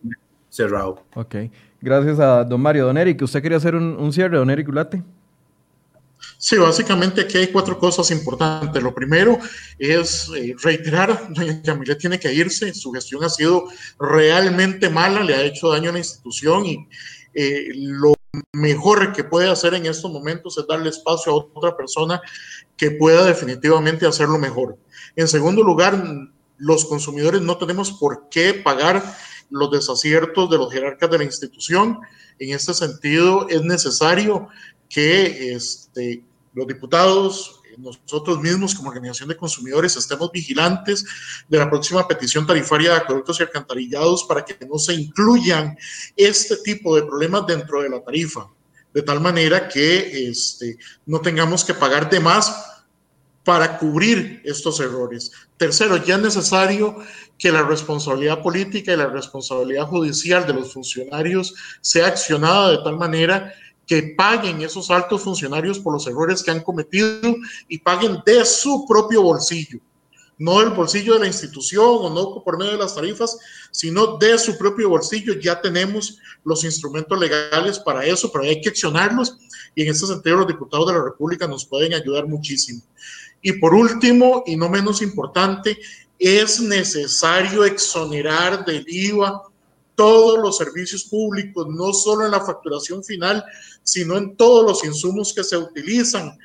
[0.50, 1.04] cerrado.
[1.16, 1.36] Ok.
[1.82, 2.86] Gracias a don Mario.
[2.86, 5.04] Don Eric, ¿usted quería hacer un, cierre, don Eric Ulate?
[6.44, 8.82] Sí, básicamente aquí hay cuatro cosas importantes.
[8.82, 9.38] Lo primero
[9.78, 13.66] es eh, reiterar, doña Yamile tiene que irse, su gestión ha sido
[14.00, 16.88] realmente mala, le ha hecho daño a la institución y
[17.36, 18.16] eh, lo
[18.54, 22.20] mejor que puede hacer en estos momentos es darle espacio a otra persona
[22.76, 24.80] que pueda definitivamente hacerlo mejor.
[25.16, 26.04] En segundo lugar,
[26.58, 29.04] los consumidores no tenemos por qué pagar
[29.52, 32.00] los desaciertos de los jerarcas de la institución.
[32.40, 34.48] En este sentido, es necesario
[34.90, 36.24] que este,
[36.54, 41.06] los diputados, nosotros mismos como organización de consumidores, estemos vigilantes
[41.48, 45.78] de la próxima petición tarifaria de acueductos y alcantarillados para que no se incluyan
[46.16, 48.48] este tipo de problemas dentro de la tarifa,
[48.94, 52.72] de tal manera que este, no tengamos que pagar de más
[53.44, 55.32] para cubrir estos errores.
[55.58, 56.98] Tercero, ya es necesario
[57.38, 62.98] que la responsabilidad política y la responsabilidad judicial de los funcionarios sea accionada de tal
[62.98, 63.52] manera
[63.92, 67.36] que paguen esos altos funcionarios por los errores que han cometido
[67.68, 69.80] y paguen de su propio bolsillo,
[70.38, 73.38] no del bolsillo de la institución o no por medio de las tarifas,
[73.70, 75.34] sino de su propio bolsillo.
[75.42, 79.36] Ya tenemos los instrumentos legales para eso, pero hay que accionarlos
[79.76, 82.82] y en ese sentido los diputados de la República nos pueden ayudar muchísimo.
[83.42, 85.78] Y por último, y no menos importante,
[86.18, 89.51] es necesario exonerar del IVA
[90.02, 93.46] todos los servicios públicos, no solo en la facturación final,
[93.84, 96.36] sino en todos los insumos que se utilizan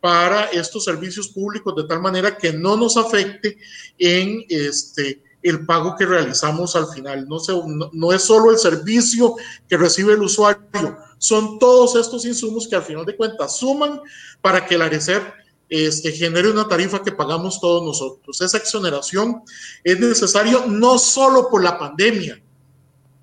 [0.00, 3.58] para estos servicios públicos, de tal manera que no nos afecte
[3.98, 7.28] en este, el pago que realizamos al final.
[7.28, 7.52] No, se,
[7.92, 9.36] no, es solo el servicio
[9.68, 14.00] que recibe el usuario, son todos estos insumos que al final de cuentas suman
[14.40, 15.22] para que la RECEP
[15.68, 18.40] este, genere una tarifa que pagamos todos nosotros.
[18.40, 19.42] Esa exoneración
[19.84, 22.42] es necesario no solo por la pandemia.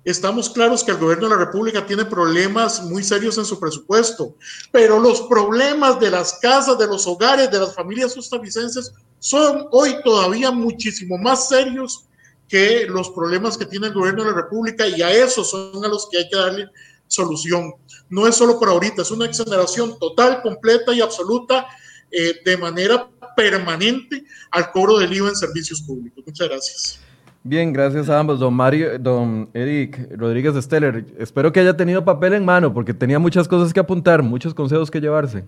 [0.04, 4.34] Estamos claros que el gobierno de la República tiene problemas muy serios en su presupuesto,
[4.72, 9.96] pero los problemas de las casas, de los hogares, de las familias costarricenses son hoy
[10.02, 12.06] todavía muchísimo más serios
[12.48, 15.88] que los problemas que tiene el gobierno de la República y a esos son a
[15.88, 16.68] los que hay que darle
[17.06, 17.74] solución.
[18.08, 21.66] No es solo por ahorita, es una exoneración total, completa y absoluta
[22.10, 26.24] eh, de manera permanente al cobro del IVA en servicios públicos.
[26.26, 27.09] Muchas gracias.
[27.42, 28.38] Bien, gracias a ambos.
[28.38, 33.18] Don Mario, don Eric Rodríguez Steller, espero que haya tenido papel en mano porque tenía
[33.18, 35.44] muchas cosas que apuntar, muchos consejos que llevarse.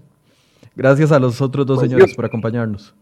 [0.74, 2.94] Gracias a los otros dos pues señores por acompañarnos.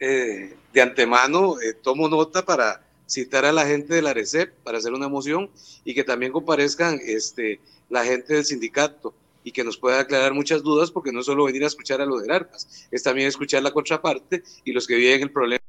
[0.00, 4.78] Eh, de antemano, eh, tomo nota para citar a la gente de la RECEP para
[4.78, 5.50] hacer una moción
[5.84, 7.60] y que también comparezcan este,
[7.90, 9.14] la gente del sindicato
[9.44, 12.06] y que nos pueda aclarar muchas dudas, porque no es solo venir a escuchar a
[12.06, 15.60] los de arcas, es también escuchar la contraparte y los que viven el problema.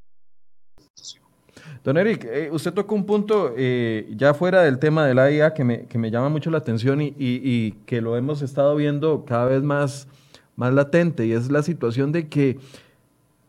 [1.85, 5.53] Don Eric, eh, usted tocó un punto eh, ya fuera del tema de la IA
[5.53, 9.23] que me, que me llama mucho la atención y, y, que lo hemos estado viendo
[9.23, 10.07] cada vez más,
[10.55, 12.57] más latente y es la situación de que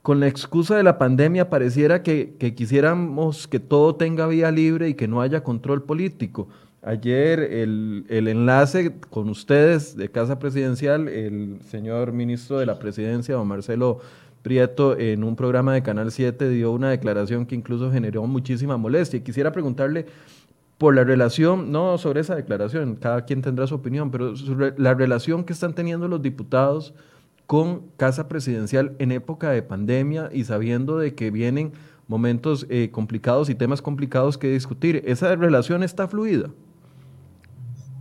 [0.03, 4.91] con la excusa de la pandemia pareciera que, que, quisiéramos que todo tenga vía libre
[4.91, 6.47] y que no haya control político.
[6.83, 13.35] ayer el, el, enlace con ustedes de Casa Presidencial, el señor ministro de la Presidencia,
[13.35, 14.01] don Marcelo
[14.43, 19.23] Prieto, en un programa de Canal 7 dio una declaración que incluso generó muchísima molestia.
[19.23, 20.07] Quisiera preguntarle
[20.79, 24.95] por la relación, no sobre esa declaración, cada quien tendrá su opinión, pero sobre la
[24.95, 26.95] relación que están teniendo los diputados
[27.47, 31.73] con Casa Presidencial en época de pandemia y sabiendo de que vienen
[32.09, 35.03] momentos eh, complicados y temas complicados que discutir.
[35.07, 36.51] ¿Esa relación está fluida?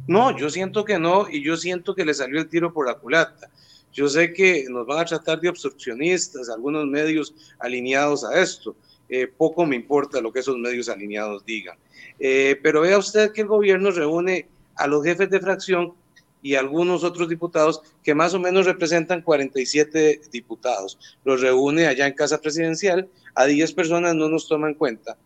[0.08, 2.96] No, yo siento que no y yo siento que le salió el tiro por la
[2.96, 3.50] culata.
[3.96, 8.76] Yo sé que nos van a tratar de obstruccionistas, algunos medios alineados a esto.
[9.08, 11.78] Eh, poco me importa lo que esos medios alineados digan.
[12.20, 15.94] Eh, pero vea usted que el gobierno reúne a los jefes de fracción
[16.42, 21.00] y algunos otros diputados que más o menos representan 47 diputados.
[21.24, 25.18] Los reúne allá en Casa Presidencial, a 10 personas no nos toman en cuenta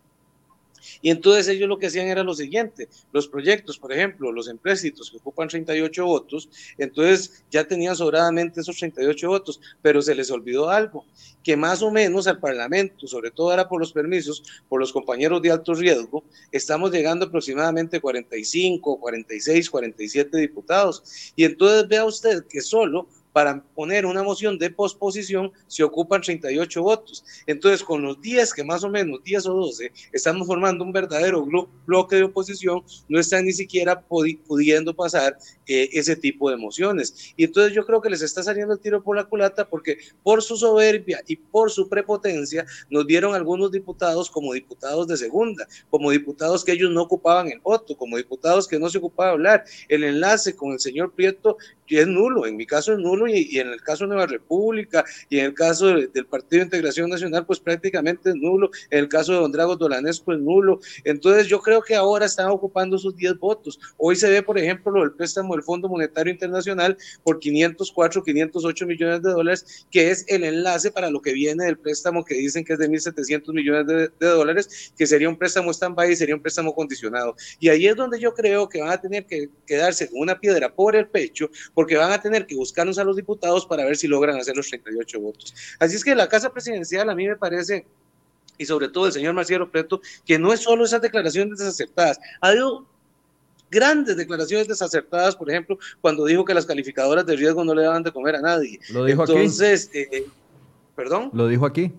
[1.02, 5.10] y entonces ellos lo que hacían era lo siguiente, los proyectos, por ejemplo, los empréstitos
[5.10, 10.70] que ocupan 38 votos, entonces ya tenían sobradamente esos 38 votos, pero se les olvidó
[10.70, 11.04] algo,
[11.42, 15.40] que más o menos al Parlamento, sobre todo ahora por los permisos, por los compañeros
[15.42, 21.32] de alto riesgo, estamos llegando aproximadamente 45, 46, 47 diputados.
[21.36, 26.82] Y entonces vea usted que solo para poner una moción de posposición se ocupan 38
[26.82, 27.24] votos.
[27.46, 31.46] Entonces, con los 10, que más o menos 10 o 12, estamos formando un verdadero
[31.86, 37.32] bloque de oposición, no están ni siquiera pudiendo pasar eh, ese tipo de mociones.
[37.36, 40.42] Y entonces yo creo que les está saliendo el tiro por la culata porque por
[40.42, 46.10] su soberbia y por su prepotencia nos dieron algunos diputados como diputados de segunda, como
[46.10, 49.64] diputados que ellos no ocupaban el voto, como diputados que no se ocupaban hablar.
[49.88, 51.56] El enlace con el señor Prieto
[51.98, 55.38] es nulo, en mi caso es nulo y, en el caso de Nueva República y
[55.38, 59.32] en el caso del Partido de Integración Nacional pues prácticamente es nulo, en el caso
[59.32, 60.80] de Don Drago Dolanesco es nulo.
[61.04, 63.78] Entonces yo creo que ahora están ocupando sus 10 votos.
[63.96, 68.86] Hoy se ve, por ejemplo, lo del préstamo del Fondo Monetario Internacional por 504, 508
[68.86, 72.64] millones de dólares, que es el enlace para lo que viene del préstamo que dicen
[72.64, 76.42] que es de 1.700 millones de, dólares, que sería un préstamo stand-by y sería un
[76.42, 77.34] préstamo condicionado.
[77.58, 80.72] Y ahí es donde yo creo que van a tener que quedarse con una piedra
[80.74, 81.50] por el pecho,
[81.80, 84.68] porque van a tener que buscarnos a los diputados para ver si logran hacer los
[84.68, 85.54] 38 votos.
[85.78, 87.86] Así es que la Casa Presidencial a mí me parece
[88.58, 92.48] y sobre todo el señor Marciero Preto, que no es solo esas declaraciones desacertadas, ha
[92.48, 92.84] habido
[93.70, 98.02] grandes declaraciones desacertadas, por ejemplo, cuando dijo que las calificadoras de riesgo no le daban
[98.02, 98.78] de comer a nadie.
[98.90, 100.00] Lo dijo Entonces, aquí.
[100.00, 100.26] Eh,
[100.94, 101.30] ¿perdón?
[101.32, 101.94] Lo dijo aquí.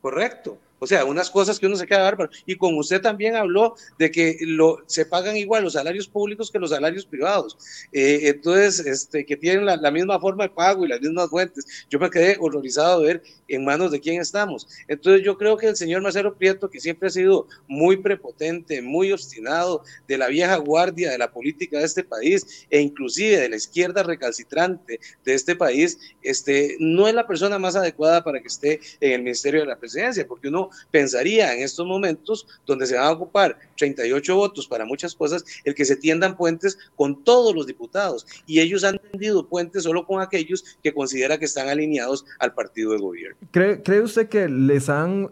[0.00, 0.58] Correcto.
[0.78, 2.30] O sea, unas cosas que uno se queda bárbaro.
[2.46, 4.38] Y con usted también habló de que
[4.86, 7.56] se pagan igual los salarios públicos que los salarios privados.
[7.92, 11.86] Eh, entonces, este, que tienen la, misma forma de pago y las mismas fuentes.
[11.88, 14.66] Yo me quedé horrorizado de ver en manos de quién estamos.
[14.88, 19.12] Entonces, yo creo que el señor Marcelo Prieto, que siempre ha sido muy prepotente, muy
[19.12, 23.56] obstinado, de la vieja guardia de la política de este país e inclusive de la
[23.56, 28.80] izquierda recalcitrante de este país, este, no es la persona más adecuada para que esté
[29.00, 33.06] en el Ministerio de la Presidencia, porque uno pensaría en estos momentos donde se van
[33.06, 37.66] a ocupar 38 votos para muchas cosas, el que se tiendan puentes con todos los
[37.66, 38.26] diputados.
[38.46, 42.92] Y ellos han tendido puentes solo con aquellos que considera que están alineados al partido
[42.92, 43.36] de gobierno.
[43.50, 45.30] ¿Cree, cree usted que les han...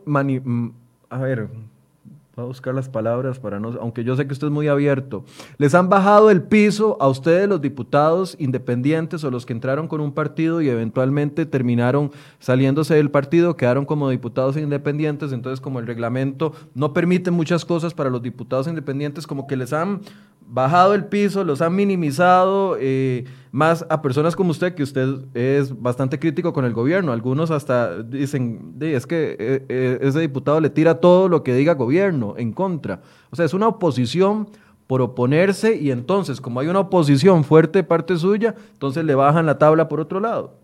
[1.09, 1.49] A ver,
[2.35, 5.22] Voy a buscar las palabras para no, aunque yo sé que usted es muy abierto.
[5.59, 10.01] Les han bajado el piso a ustedes los diputados independientes o los que entraron con
[10.01, 15.87] un partido y eventualmente terminaron saliéndose del partido, quedaron como diputados independientes, entonces como el
[15.87, 20.01] reglamento no permite muchas cosas para los diputados independientes, como que les han
[20.49, 25.78] bajado el piso, los han minimizado, eh, más a personas como usted, que usted es
[25.78, 27.12] bastante crítico con el gobierno.
[27.12, 31.74] Algunos hasta dicen, es que eh, eh, ese diputado le tira todo lo que diga
[31.74, 33.03] gobierno en contra.
[33.30, 34.48] O sea, es una oposición
[34.86, 39.44] por oponerse y entonces, como hay una oposición fuerte de parte suya, entonces le bajan
[39.44, 40.55] la tabla por otro lado.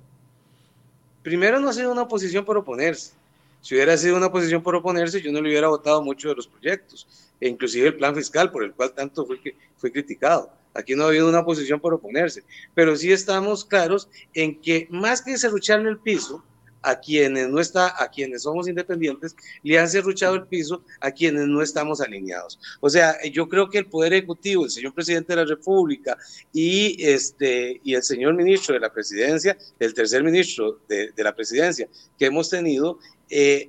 [1.22, 3.12] Primero no ha sido una oposición por oponerse.
[3.60, 6.46] Si hubiera sido una oposición por oponerse, yo no le hubiera votado mucho de los
[6.46, 7.06] proyectos,
[7.38, 9.38] e inclusive el plan fiscal por el cual tanto fue,
[9.76, 10.50] fue criticado.
[10.78, 15.22] Aquí no ha habido una oposición por oponerse, pero sí estamos claros en que más
[15.22, 16.44] que cerrucharle el piso
[16.82, 21.48] a quienes no está, a quienes somos independientes, le han cerruchado el piso a quienes
[21.48, 22.60] no estamos alineados.
[22.80, 26.16] O sea, yo creo que el poder ejecutivo, el señor presidente de la República
[26.52, 31.88] y este y el señor ministro de la Presidencia, el tercer ministro de, la Presidencia
[32.16, 33.68] que hemos tenido, eh,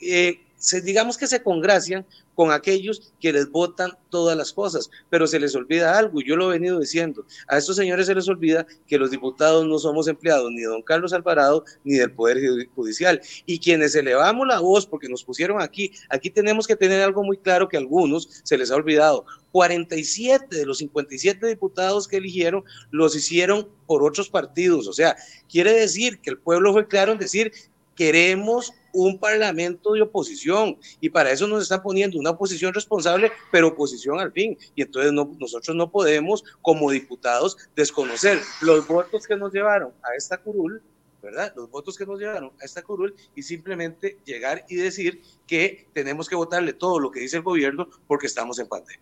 [0.00, 5.26] eh, se, digamos que se congracian con aquellos que les votan todas las cosas, pero
[5.26, 8.28] se les olvida algo, y yo lo he venido diciendo, a estos señores se les
[8.28, 12.38] olvida que los diputados no somos empleados ni de don Carlos Alvarado ni del Poder
[12.74, 17.24] Judicial, y quienes elevamos la voz porque nos pusieron aquí, aquí tenemos que tener algo
[17.24, 22.18] muy claro que a algunos se les ha olvidado, 47 de los 57 diputados que
[22.18, 25.16] eligieron los hicieron por otros partidos, o sea,
[25.48, 27.52] quiere decir que el pueblo fue claro en decir
[27.96, 33.68] queremos un parlamento de oposición y para eso nos están poniendo una oposición responsable, pero
[33.68, 34.56] oposición al fin.
[34.74, 40.14] Y entonces no, nosotros no podemos, como diputados, desconocer los votos que nos llevaron a
[40.16, 40.82] esta curul,
[41.22, 41.52] ¿verdad?
[41.56, 46.28] Los votos que nos llevaron a esta curul y simplemente llegar y decir que tenemos
[46.28, 49.00] que votarle todo lo que dice el gobierno porque estamos en pandemia.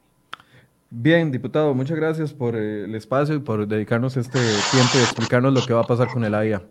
[0.91, 4.39] Bien, diputado, muchas gracias por el espacio y por dedicarnos este
[4.71, 6.63] tiempo y explicarnos lo que va a pasar con el AIA.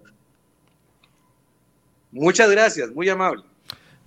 [2.11, 3.43] Muchas gracias, muy amable.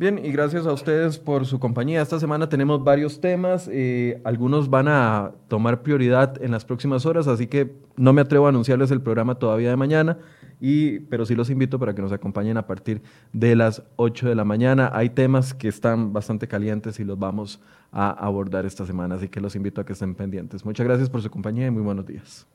[0.01, 2.01] Bien, y gracias a ustedes por su compañía.
[2.01, 7.29] Esta semana tenemos varios temas, eh, algunos van a tomar prioridad en las próximas horas,
[7.29, 10.17] así que no me atrevo a anunciarles el programa todavía de mañana,
[10.59, 13.03] y, pero sí los invito para que nos acompañen a partir
[13.35, 14.91] de las 8 de la mañana.
[14.95, 17.61] Hay temas que están bastante calientes y los vamos
[17.93, 20.65] a abordar esta semana, así que los invito a que estén pendientes.
[20.65, 22.47] Muchas gracias por su compañía y muy buenos días.